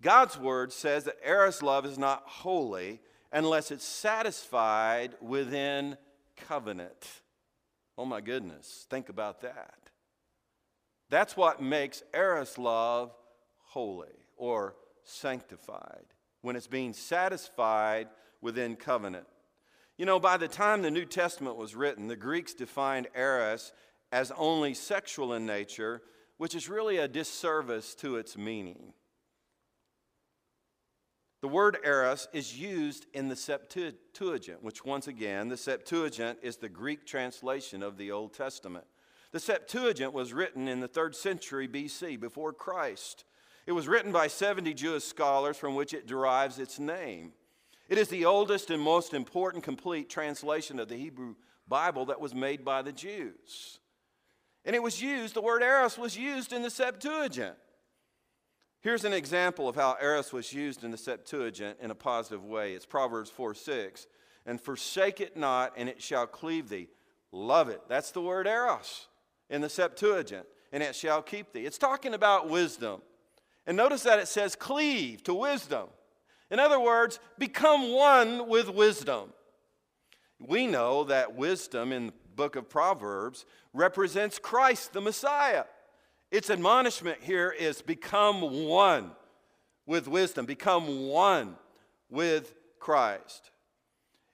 [0.01, 5.97] God's word says that Eros love is not holy unless it's satisfied within
[6.35, 7.21] covenant.
[7.97, 9.78] Oh my goodness, think about that.
[11.09, 13.11] That's what makes Eros love
[13.59, 16.05] holy or sanctified
[16.41, 18.07] when it's being satisfied
[18.41, 19.27] within covenant.
[19.97, 23.73] You know, by the time the New Testament was written, the Greeks defined eros
[24.11, 26.01] as only sexual in nature,
[26.37, 28.93] which is really a disservice to its meaning.
[31.41, 36.69] The word eros is used in the Septuagint, which, once again, the Septuagint is the
[36.69, 38.85] Greek translation of the Old Testament.
[39.31, 43.25] The Septuagint was written in the third century BC, before Christ.
[43.67, 47.33] It was written by 70 Jewish scholars from which it derives its name.
[47.87, 51.35] It is the oldest and most important complete translation of the Hebrew
[51.67, 53.79] Bible that was made by the Jews.
[54.65, 57.55] And it was used, the word eros was used in the Septuagint.
[58.81, 62.73] Here's an example of how eros was used in the Septuagint in a positive way.
[62.73, 64.07] It's Proverbs 4 6.
[64.45, 66.87] And forsake it not, and it shall cleave thee.
[67.31, 67.81] Love it.
[67.87, 69.08] That's the word eros
[69.49, 70.45] in the Septuagint.
[70.71, 71.65] And it shall keep thee.
[71.65, 73.01] It's talking about wisdom.
[73.65, 75.87] And notice that it says cleave to wisdom.
[76.51, 79.33] In other words, become one with wisdom.
[80.39, 85.65] We know that wisdom in the book of Proverbs represents Christ, the Messiah.
[86.31, 89.11] Its admonishment here is become one
[89.85, 91.55] with wisdom, become one
[92.09, 93.51] with Christ.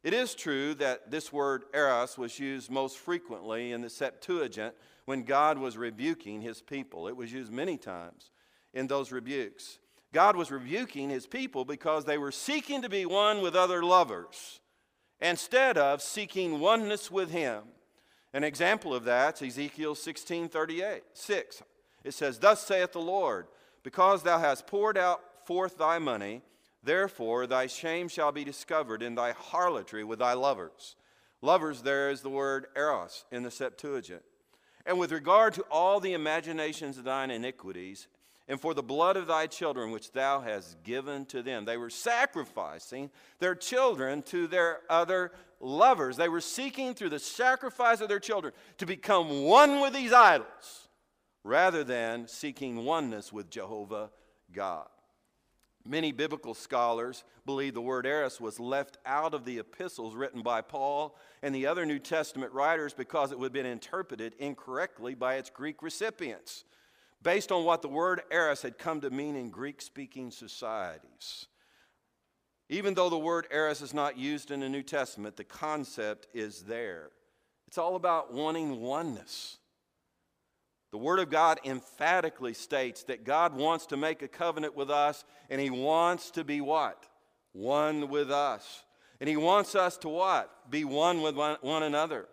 [0.05, 4.75] It is true that this word eros was used most frequently in the Septuagint
[5.05, 7.07] when God was rebuking his people.
[7.07, 8.29] It was used many times
[8.71, 9.79] in those rebukes.
[10.13, 14.59] God was rebuking his people because they were seeking to be one with other lovers
[15.19, 17.63] instead of seeking oneness with him.
[18.31, 21.63] An example of that is Ezekiel 16 38, 6.
[22.03, 23.47] It says, Thus saith the Lord,
[23.81, 26.43] because thou hast poured out forth thy money,
[26.85, 30.95] therefore thy shame shall be discovered in thy harlotry with thy lovers.
[31.41, 34.23] Lovers, there is the word eros in the Septuagint.
[34.85, 38.07] And with regard to all the imaginations of thine iniquities,
[38.47, 41.65] and for the blood of thy children which thou hast given to them.
[41.65, 43.09] They were sacrificing
[43.39, 46.17] their children to their other lovers.
[46.17, 50.89] They were seeking through the sacrifice of their children to become one with these idols
[51.43, 54.11] rather than seeking oneness with Jehovah
[54.51, 54.87] God.
[55.87, 60.61] Many biblical scholars believe the word eros was left out of the epistles written by
[60.61, 65.35] Paul and the other New Testament writers because it would have been interpreted incorrectly by
[65.35, 66.63] its Greek recipients,
[67.21, 71.45] based on what the word eros had come to mean in Greek speaking societies.
[72.67, 76.63] Even though the word eros is not used in the New Testament, the concept is
[76.63, 77.11] there.
[77.67, 79.59] It's all about wanting oneness.
[80.95, 85.25] The Word of God emphatically states that God wants to make a covenant with us,
[85.49, 87.05] and He wants to be what?
[87.51, 88.85] One with us.
[89.19, 90.71] And He wants us to what?
[90.71, 92.29] Be one with one, another.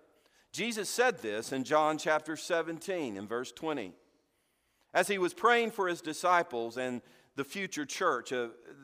[0.52, 3.94] Jesus said this in John chapter 17, in verse 20.
[4.94, 7.02] As He was praying for His disciples and
[7.34, 8.32] the future church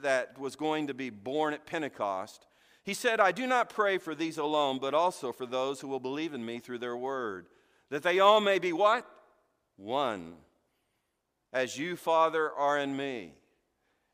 [0.03, 2.49] that was going to be born at Pentecost,
[2.83, 6.01] He said, I do not pray for these alone, but also for those who will
[6.01, 7.47] believe in me through their word,
[7.91, 9.09] that they all may be what?
[9.79, 10.35] One,
[11.53, 13.33] as you, Father, are in me,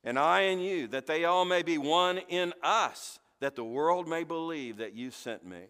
[0.05, 4.07] and I in you, that they all may be one in us, that the world
[4.07, 5.63] may believe that you sent me.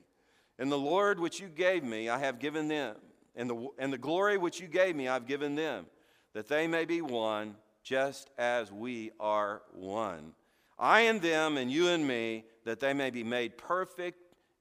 [0.58, 2.96] And the Lord which you gave me, I have given them,
[3.34, 5.86] and the, and the glory which you gave me, I've given them,
[6.34, 10.32] that they may be one, just as we are one.
[10.78, 14.18] I and them, and you and me, that they may be made perfect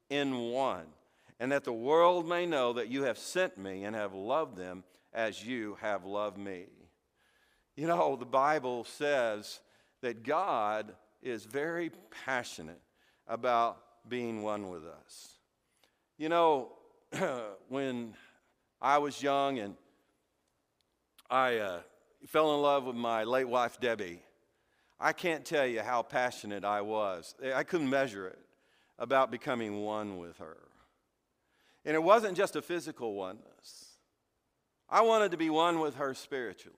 [0.10, 0.86] in one,
[1.40, 4.84] and that the world may know that you have sent me and have loved them
[5.14, 6.66] as you have loved me.
[7.76, 9.60] You know, the Bible says
[10.02, 11.92] that God is very
[12.26, 12.82] passionate
[13.28, 15.40] about being one with us.
[16.18, 16.74] You know,
[17.70, 18.14] when
[18.82, 19.76] I was young and
[21.30, 21.80] I uh,
[22.28, 24.22] fell in love with my late wife, Debbie,
[25.00, 27.36] I can't tell you how passionate I was.
[27.54, 28.40] I couldn't measure it
[29.00, 30.58] about becoming one with her.
[31.86, 33.53] And it wasn't just a physical oneness.
[34.94, 36.78] I wanted to be one with her spiritually.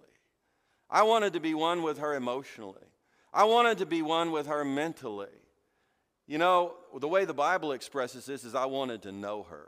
[0.89, 2.87] I wanted to be one with her emotionally.
[3.33, 5.27] I wanted to be one with her mentally.
[6.25, 9.67] You know, the way the Bible expresses this is I wanted to know her.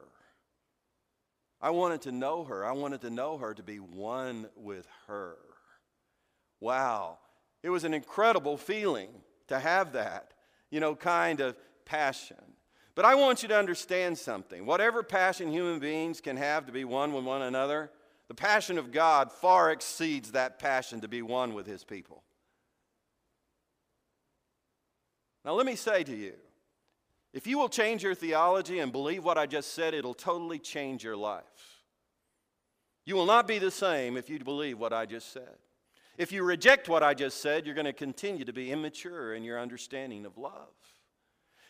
[1.60, 2.66] I wanted to know her.
[2.66, 5.36] I wanted to know her to be one with her.
[6.62, 7.18] Wow.
[7.64, 9.10] It was an incredible feeling
[9.50, 10.32] to have that,
[10.72, 12.38] you know, kind of passion.
[12.96, 14.66] But I want you to understand something.
[14.66, 17.92] Whatever passion human beings can have to be one with one another,
[18.28, 22.24] the passion of God far exceeds that passion to be one with his people.
[25.46, 26.34] Now, let me say to you
[27.34, 31.04] if you will change your theology and believe what I just said, it'll totally change
[31.04, 31.84] your life.
[33.06, 35.56] You will not be the same if you believe what I just said.
[36.18, 39.44] If you reject what I just said, you're going to continue to be immature in
[39.44, 40.74] your understanding of love.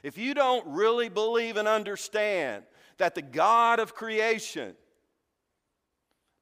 [0.04, 2.64] If you don't really believe and understand
[2.98, 4.76] that the God of creation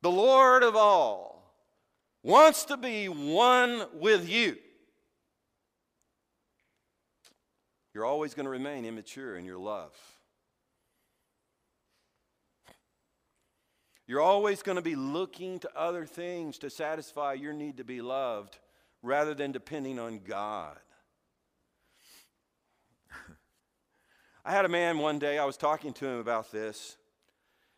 [0.06, 1.51] the Lord of all,
[2.22, 4.56] wants to be one with you,
[7.91, 9.95] you're always going to remain immature in your love.
[14.06, 17.99] You're always going to be looking to other things to satisfy your need to be
[17.99, 18.60] loved
[19.01, 20.78] rather than depending on God.
[24.45, 26.95] I had a man one day, I was talking to him about this.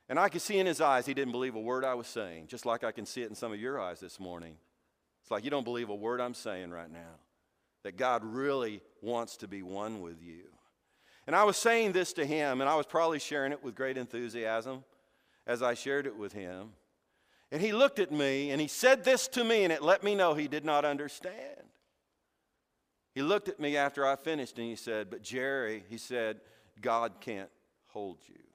[0.10, 2.48] And I could see in his eyes he didn't believe a word I was saying,
[2.48, 4.56] just like I can see it in some of your eyes this morning.
[5.22, 7.20] It's like you don't believe a word I'm saying right now,
[7.84, 10.46] that God really wants to be one with you.
[11.26, 13.98] And I was saying this to him, and I was probably sharing it with great
[13.98, 14.86] enthusiasm
[15.46, 16.70] as I shared it with him.
[17.52, 20.16] And he looked at me and he said this to me, and it let me
[20.16, 21.34] know he did not understand.
[23.14, 26.40] He looked at me after I finished and he said, But Jerry, he said,
[26.82, 27.50] God can't
[27.88, 28.47] hold you.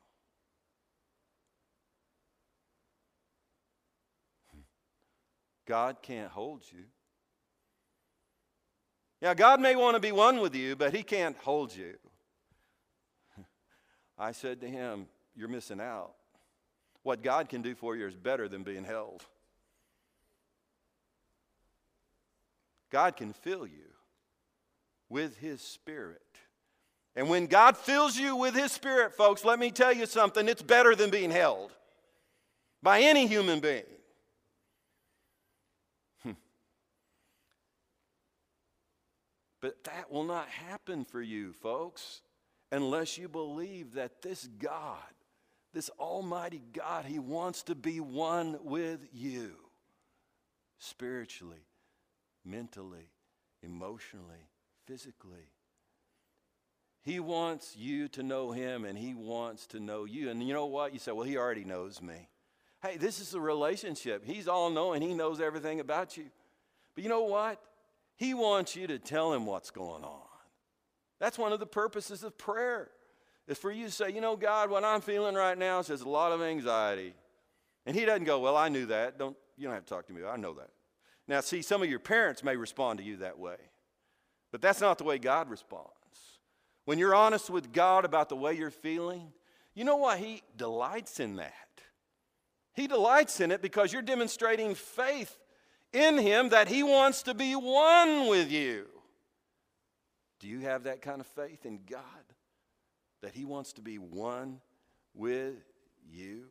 [5.67, 6.85] God can't hold you.
[9.21, 11.95] Yeah, God may want to be one with you, but He can't hold you.
[14.19, 15.07] I said to him,
[15.37, 16.15] You're missing out.
[17.05, 19.25] What God can do for you is better than being held.
[22.91, 23.93] God can fill you
[25.09, 26.21] with His Spirit.
[27.15, 30.63] And when God fills you with His Spirit, folks, let me tell you something, it's
[30.63, 31.73] better than being held
[32.83, 33.85] by any human being.
[39.63, 42.21] But that will not happen for you, folks,
[42.73, 44.99] unless you believe that this God,
[45.73, 49.53] this Almighty God, He wants to be one with you
[50.79, 51.65] spiritually,
[52.45, 53.09] mentally,
[53.63, 54.49] emotionally,
[54.85, 55.49] physically.
[57.03, 60.29] He wants you to know Him and He wants to know you.
[60.29, 60.93] And you know what?
[60.93, 62.29] You say, well, He already knows me.
[62.83, 64.25] Hey, this is a relationship.
[64.25, 66.25] He's all knowing, He knows everything about you.
[66.97, 67.63] But you know what?
[68.17, 70.21] He wants you to tell Him what's going on.
[71.21, 72.91] That's one of the purposes of prayer,
[73.47, 76.05] is for you to say, you know, God, what I'm feeling right now is just
[76.05, 77.15] a lot of anxiety.
[77.87, 79.19] And He doesn't go, well, I knew that.
[79.19, 80.23] Don't, you don't have to talk to me.
[80.25, 80.71] I know that.
[81.29, 83.57] Now, see, some of your parents may respond to you that way,
[84.51, 85.89] but that's not the way God responds.
[86.85, 89.33] When you're honest with God about the way you're feeling,
[89.75, 91.55] you know why He delights in that?
[92.75, 95.39] He delights in it because you're demonstrating faith
[95.93, 98.87] in Him that He wants to be one with you.
[100.41, 102.03] Do you have that kind of faith in God?
[103.23, 104.61] That He wants to be one
[105.15, 105.55] with
[106.11, 106.47] you?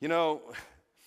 [0.00, 0.42] You know,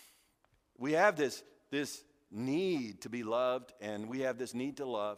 [0.77, 5.17] we have this, this need to be loved, and we have this need to love.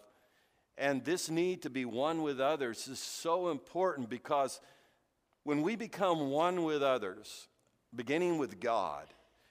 [0.78, 4.60] And this need to be one with others is so important because
[5.44, 7.48] when we become one with others,
[7.96, 9.08] beginning with God,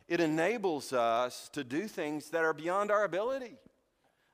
[0.08, 3.56] it enables us to do things that are beyond our ability.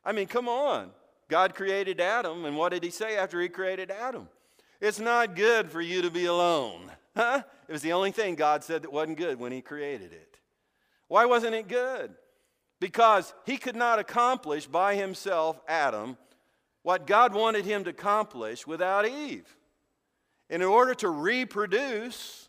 [0.04, 0.90] I mean, come on.
[1.28, 4.28] God created Adam, and what did he say after he created Adam?
[4.80, 6.90] It's not good for you to be alone.
[7.16, 7.42] Huh?
[7.68, 10.38] It was the only thing God said that wasn't good when he created it.
[11.08, 12.12] Why wasn't it good?
[12.80, 16.16] Because he could not accomplish by himself, Adam,
[16.82, 19.56] what God wanted him to accomplish without Eve.
[20.50, 22.48] And in order to reproduce,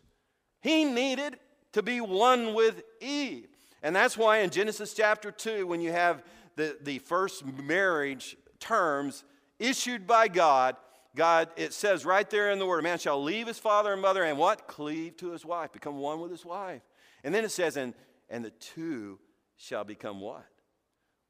[0.60, 1.36] he needed
[1.74, 3.48] to be one with Eve.
[3.82, 6.22] And that's why in Genesis chapter 2, when you have
[6.56, 9.24] the, the first marriage terms
[9.58, 10.76] issued by God,
[11.16, 14.24] God, it says right there in the word, man shall leave his father and mother
[14.24, 14.66] and what?
[14.66, 16.82] Cleave to his wife, become one with his wife.
[17.22, 17.92] And then it says, and,
[18.30, 19.18] and the two
[19.56, 20.46] shall become what?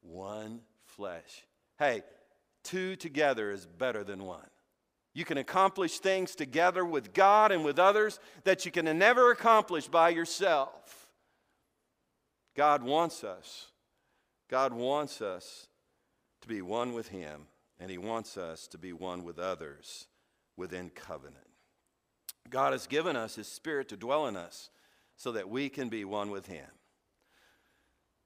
[0.01, 1.43] One flesh.
[1.77, 2.03] Hey,
[2.63, 4.47] two together is better than one.
[5.15, 9.87] You can accomplish things together with God and with others that you can never accomplish
[9.87, 11.07] by yourself.
[12.53, 13.67] God wants us.
[14.49, 15.67] God wants us
[16.41, 17.47] to be one with Him,
[17.79, 20.07] and He wants us to be one with others
[20.57, 21.47] within covenant.
[22.49, 24.69] God has given us His Spirit to dwell in us
[25.15, 26.67] so that we can be one with Him.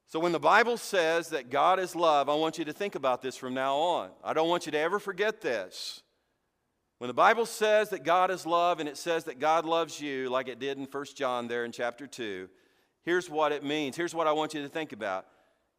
[0.08, 3.22] So, when the Bible says that God is love, I want you to think about
[3.22, 4.10] this from now on.
[4.24, 6.02] I don't want you to ever forget this.
[7.00, 10.28] When the Bible says that God is love and it says that God loves you,
[10.28, 12.46] like it did in 1 John there in chapter 2,
[13.04, 13.96] here's what it means.
[13.96, 15.24] Here's what I want you to think about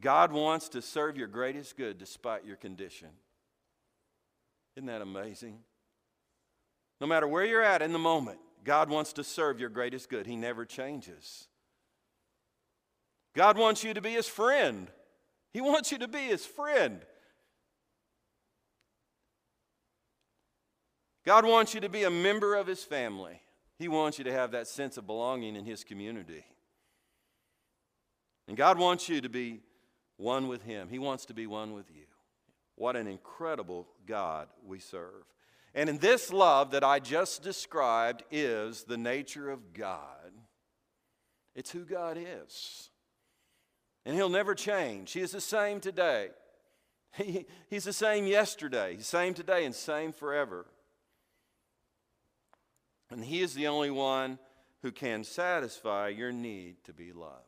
[0.02, 3.10] God wants to serve your greatest good despite your condition.
[4.76, 5.60] Isn't that amazing?
[7.00, 10.26] No matter where you're at in the moment, God wants to serve your greatest good.
[10.26, 11.48] He never changes.
[13.36, 14.90] God wants you to be his friend.
[15.54, 17.06] He wants you to be his friend.
[21.26, 23.42] God wants you to be a member of his family.
[23.78, 26.46] He wants you to have that sense of belonging in his community.
[28.48, 29.62] And God wants you to be
[30.18, 30.88] one with him.
[30.90, 32.06] He wants to be one with you.
[32.76, 35.24] What an incredible God we serve.
[35.74, 40.32] And in this love that I just described is the nature of God.
[41.56, 42.90] It's who God is.
[44.06, 45.12] And He'll never change.
[45.12, 46.30] He is the same today.
[47.14, 50.66] He, he's the same yesterday, he's same today, and same forever.
[53.12, 54.40] And He is the only one
[54.82, 57.46] who can satisfy your need to be loved.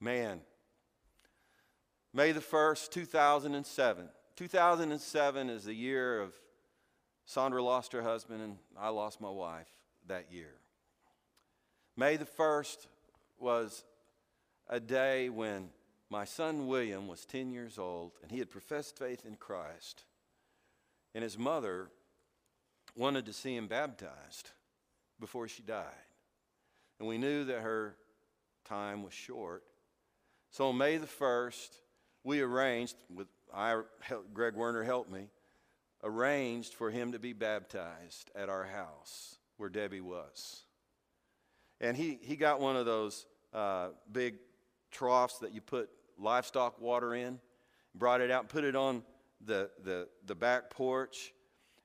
[0.00, 0.40] Man,
[2.18, 4.08] May the 1st, 2007.
[4.36, 6.32] 2007 is the year of
[7.26, 9.68] Sandra lost her husband and I lost my wife
[10.06, 10.54] that year.
[11.96, 12.86] May the 1st
[13.38, 13.84] was
[14.68, 15.68] a day when
[16.08, 20.04] my son William was 10 years old and he had professed faith in Christ.
[21.14, 21.90] And his mother
[22.98, 24.50] wanted to see him baptized
[25.20, 25.84] before she died.
[26.98, 27.94] And we knew that her
[28.64, 29.62] time was short.
[30.50, 31.68] So on May the 1st,
[32.24, 33.80] we arranged, with I,
[34.34, 35.28] Greg Werner helped me,
[36.02, 40.62] arranged for him to be baptized at our house where Debbie was.
[41.80, 44.34] And he, he got one of those uh, big
[44.90, 45.88] troughs that you put
[46.18, 47.38] livestock water in,
[47.94, 49.04] brought it out, put it on
[49.44, 51.32] the, the, the back porch.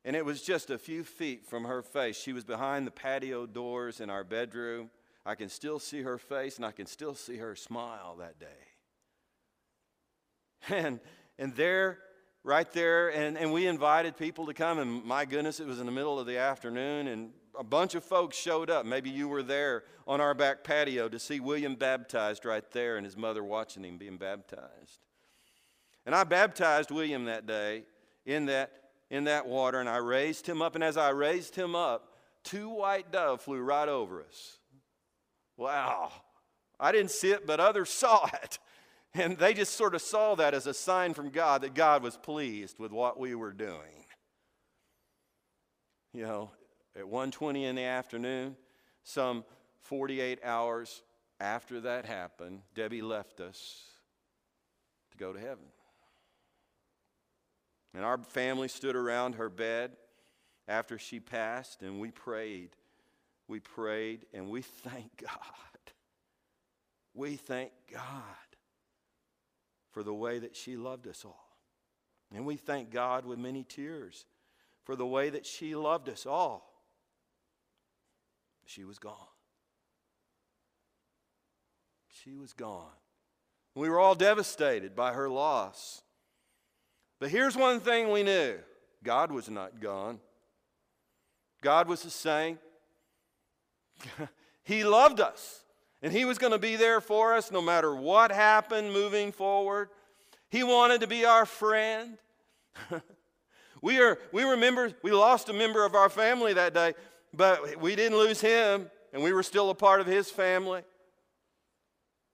[0.05, 2.17] And it was just a few feet from her face.
[2.17, 4.89] She was behind the patio doors in our bedroom.
[5.25, 8.45] I can still see her face and I can still see her smile that day.
[10.69, 11.01] And,
[11.37, 11.99] and there,
[12.43, 14.79] right there, and, and we invited people to come.
[14.79, 18.03] And my goodness, it was in the middle of the afternoon, and a bunch of
[18.03, 18.85] folks showed up.
[18.85, 23.05] Maybe you were there on our back patio to see William baptized right there and
[23.05, 24.99] his mother watching him being baptized.
[26.05, 27.83] And I baptized William that day
[28.25, 28.71] in that,
[29.13, 30.73] in that water, and I raised him up.
[30.73, 34.57] And as I raised him up, two white doves flew right over us.
[35.55, 36.11] Wow.
[36.79, 38.57] I didn't see it, but others saw it.
[39.13, 42.17] And they just sort of saw that as a sign from God that God was
[42.17, 44.07] pleased with what we were doing.
[46.11, 46.51] You know,
[46.95, 48.57] at 1:20 in the afternoon,
[49.03, 49.45] some
[49.81, 51.03] 48 hours
[51.39, 53.83] after that happened, Debbie left us
[55.11, 55.65] to go to heaven.
[57.93, 59.91] And our family stood around her bed
[60.67, 62.71] after she passed, and we prayed.
[63.47, 65.31] We prayed, and we thank God.
[67.13, 68.11] We thank God
[69.91, 71.57] for the way that she loved us all.
[72.33, 74.25] And we thank God with many tears
[74.83, 76.73] for the way that she loved us all.
[78.65, 79.15] She was gone.
[82.23, 82.87] She was gone.
[83.75, 86.01] We were all devastated by her loss.
[87.23, 88.57] But here's one thing we knew
[89.01, 90.19] God was not gone.
[91.61, 92.59] God was the same.
[94.65, 95.63] he loved us,
[96.01, 99.87] and He was going to be there for us no matter what happened moving forward.
[100.49, 102.17] He wanted to be our friend.
[103.81, 106.93] we, are, we remember we lost a member of our family that day,
[107.33, 110.81] but we didn't lose him, and we were still a part of his family.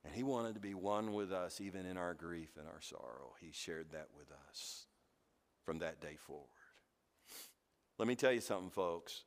[0.05, 3.33] And he wanted to be one with us, even in our grief and our sorrow.
[3.39, 4.85] He shared that with us
[5.65, 6.45] from that day forward.
[7.97, 9.23] Let me tell you something, folks.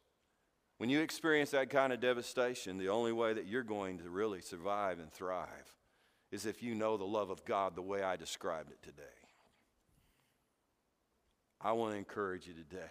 [0.78, 4.40] When you experience that kind of devastation, the only way that you're going to really
[4.40, 5.72] survive and thrive
[6.32, 9.02] is if you know the love of God the way I described it today.
[11.60, 12.90] I want to encourage you today.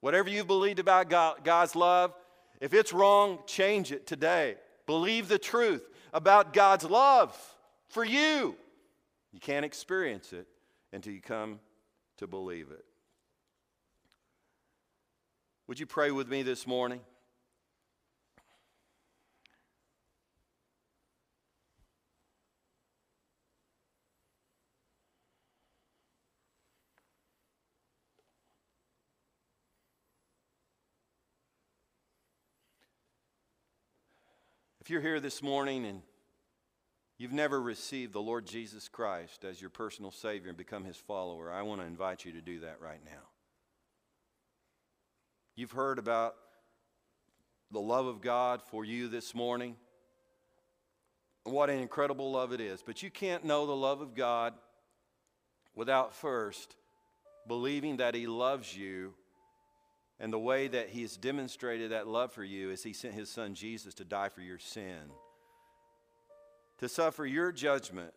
[0.00, 2.14] Whatever you've believed about God, God's love,
[2.60, 4.56] if it's wrong, change it today.
[4.86, 5.82] Believe the truth
[6.14, 7.36] about God's love
[7.88, 8.56] for you.
[9.32, 10.46] You can't experience it
[10.92, 11.58] until you come
[12.18, 12.84] to believe it.
[15.66, 17.00] Would you pray with me this morning?
[34.84, 36.02] If you're here this morning and
[37.16, 41.50] you've never received the Lord Jesus Christ as your personal Savior and become His follower,
[41.50, 43.22] I want to invite you to do that right now.
[45.56, 46.34] You've heard about
[47.70, 49.76] the love of God for you this morning.
[51.44, 52.82] What an incredible love it is.
[52.82, 54.52] But you can't know the love of God
[55.74, 56.76] without first
[57.48, 59.14] believing that He loves you
[60.20, 63.28] and the way that he has demonstrated that love for you is he sent his
[63.28, 65.10] son Jesus to die for your sin,
[66.78, 68.12] to suffer your judgment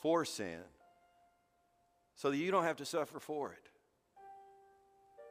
[0.00, 0.60] for sin,
[2.14, 3.70] so that you don't have to suffer for it,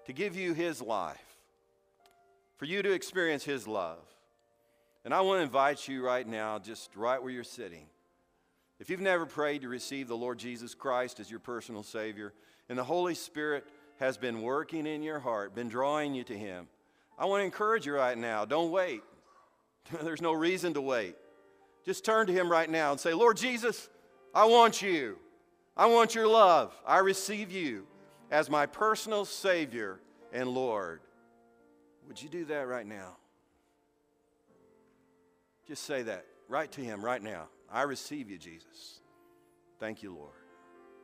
[0.07, 1.37] to give you his life,
[2.57, 3.99] for you to experience his love.
[5.03, 7.85] And I want to invite you right now, just right where you're sitting.
[8.79, 12.33] If you've never prayed to receive the Lord Jesus Christ as your personal Savior,
[12.67, 13.65] and the Holy Spirit
[14.01, 16.67] has been working in your heart, been drawing you to Him,
[17.19, 19.03] I want to encourage you right now don't wait.
[20.01, 21.15] There's no reason to wait.
[21.85, 23.89] Just turn to Him right now and say, Lord Jesus,
[24.33, 25.19] I want you.
[25.77, 26.75] I want your love.
[26.85, 27.85] I receive you
[28.31, 29.99] as my personal Savior
[30.33, 31.01] and Lord.
[32.07, 33.17] Would you do that right now?
[35.67, 37.49] Just say that right to Him right now.
[37.71, 38.99] I receive you, Jesus.
[39.79, 40.31] Thank you, Lord.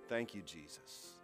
[0.10, 1.16] Thank you, Jesus.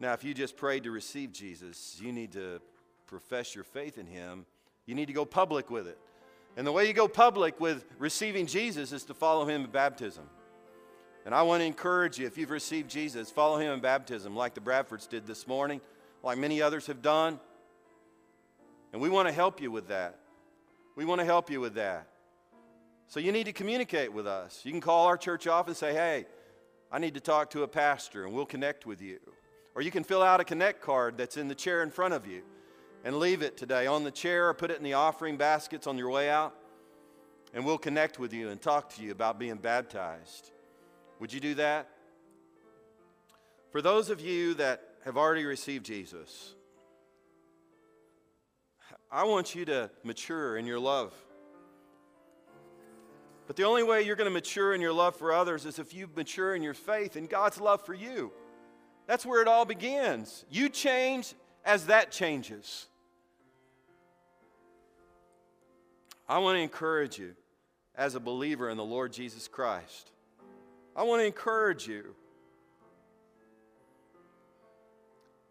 [0.00, 2.60] Now, if you just prayed to receive Jesus, you need to
[3.06, 4.46] profess your faith in Him.
[4.86, 5.98] You need to go public with it.
[6.56, 10.24] And the way you go public with receiving Jesus is to follow Him in baptism.
[11.26, 14.54] And I want to encourage you, if you've received Jesus, follow Him in baptism like
[14.54, 15.80] the Bradfords did this morning,
[16.22, 17.38] like many others have done.
[18.92, 20.18] And we want to help you with that.
[20.96, 22.06] We want to help you with that.
[23.08, 24.60] So you need to communicate with us.
[24.64, 26.26] You can call our church office and say, hey,
[26.90, 29.18] I need to talk to a pastor, and we'll connect with you.
[29.78, 32.26] Or you can fill out a Connect card that's in the chair in front of
[32.26, 32.42] you
[33.04, 35.96] and leave it today on the chair or put it in the offering baskets on
[35.96, 36.52] your way out.
[37.54, 40.50] And we'll connect with you and talk to you about being baptized.
[41.20, 41.88] Would you do that?
[43.70, 46.56] For those of you that have already received Jesus,
[49.12, 51.14] I want you to mature in your love.
[53.46, 55.94] But the only way you're going to mature in your love for others is if
[55.94, 58.32] you mature in your faith in God's love for you.
[59.08, 60.44] That's where it all begins.
[60.50, 61.34] You change
[61.64, 62.86] as that changes.
[66.28, 67.34] I want to encourage you
[67.96, 70.12] as a believer in the Lord Jesus Christ.
[70.94, 72.14] I want to encourage you.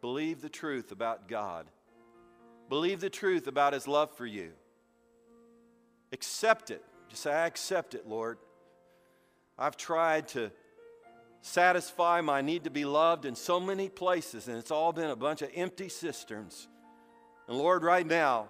[0.01, 1.65] Believe the truth about God.
[2.69, 4.51] Believe the truth about His love for you.
[6.11, 6.85] Accept it.
[7.09, 8.37] Just say, I accept it, Lord.
[9.57, 10.51] I've tried to
[11.41, 15.15] satisfy my need to be loved in so many places, and it's all been a
[15.15, 16.67] bunch of empty cisterns.
[17.47, 18.47] And Lord, right now,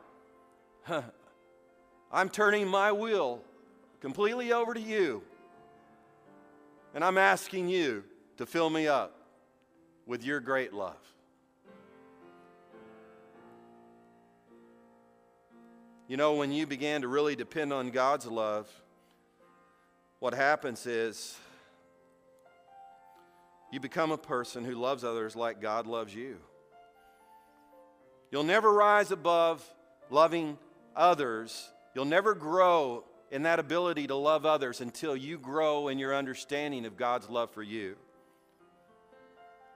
[2.12, 3.42] I'm turning my will
[4.00, 5.24] completely over to you.
[6.94, 8.04] And I'm asking you
[8.38, 9.14] to fill me up
[10.06, 10.98] with your great love.
[16.08, 18.72] You know, when you began to really depend on God's love,
[20.20, 21.38] what happens is
[23.78, 26.38] you become a person who loves others like God loves you.
[28.32, 29.64] You'll never rise above
[30.10, 30.58] loving
[30.96, 31.70] others.
[31.94, 36.88] You'll never grow in that ability to love others until you grow in your understanding
[36.88, 37.98] of God's love for you.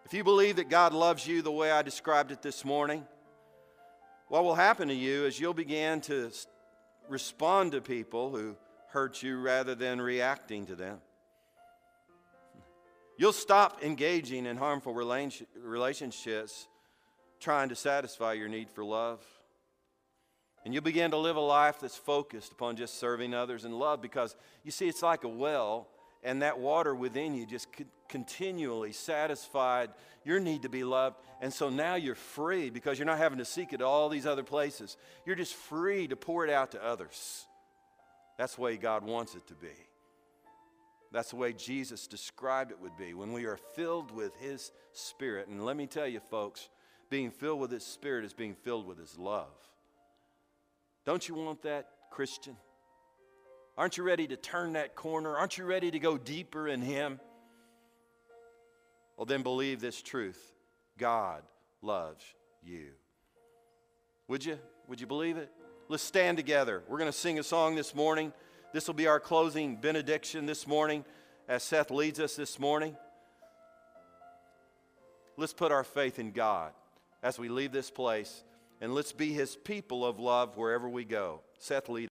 [0.05, 3.05] If you believe that God loves you the way I described it this morning,
[4.29, 6.31] what will happen to you is you'll begin to
[7.07, 8.55] respond to people who
[8.87, 11.01] hurt you rather than reacting to them.
[13.21, 16.67] You'll stop engaging in harmful relationships
[17.39, 19.23] trying to satisfy your need for love.
[20.65, 24.01] And you'll begin to live a life that's focused upon just serving others in love
[24.01, 25.87] because you see, it's like a well,
[26.23, 27.67] and that water within you just
[28.09, 29.91] continually satisfied
[30.25, 31.17] your need to be loved.
[31.41, 34.41] And so now you're free because you're not having to seek it all these other
[34.41, 34.97] places.
[35.27, 37.45] You're just free to pour it out to others.
[38.39, 39.90] That's the way God wants it to be.
[41.11, 45.47] That's the way Jesus described it would be when we are filled with His Spirit.
[45.47, 46.69] And let me tell you, folks,
[47.09, 49.51] being filled with His Spirit is being filled with His love.
[51.05, 52.55] Don't you want that, Christian?
[53.77, 55.35] Aren't you ready to turn that corner?
[55.35, 57.19] Aren't you ready to go deeper in Him?
[59.17, 60.53] Well, then believe this truth
[60.97, 61.43] God
[61.81, 62.23] loves
[62.63, 62.87] you.
[64.27, 64.57] Would you?
[64.87, 65.51] Would you believe it?
[65.89, 66.83] Let's stand together.
[66.87, 68.31] We're going to sing a song this morning.
[68.73, 71.03] This will be our closing benediction this morning
[71.47, 72.95] as Seth leads us this morning.
[75.35, 76.71] Let's put our faith in God
[77.21, 78.43] as we leave this place
[78.79, 81.41] and let's be his people of love wherever we go.
[81.59, 82.10] Seth, lead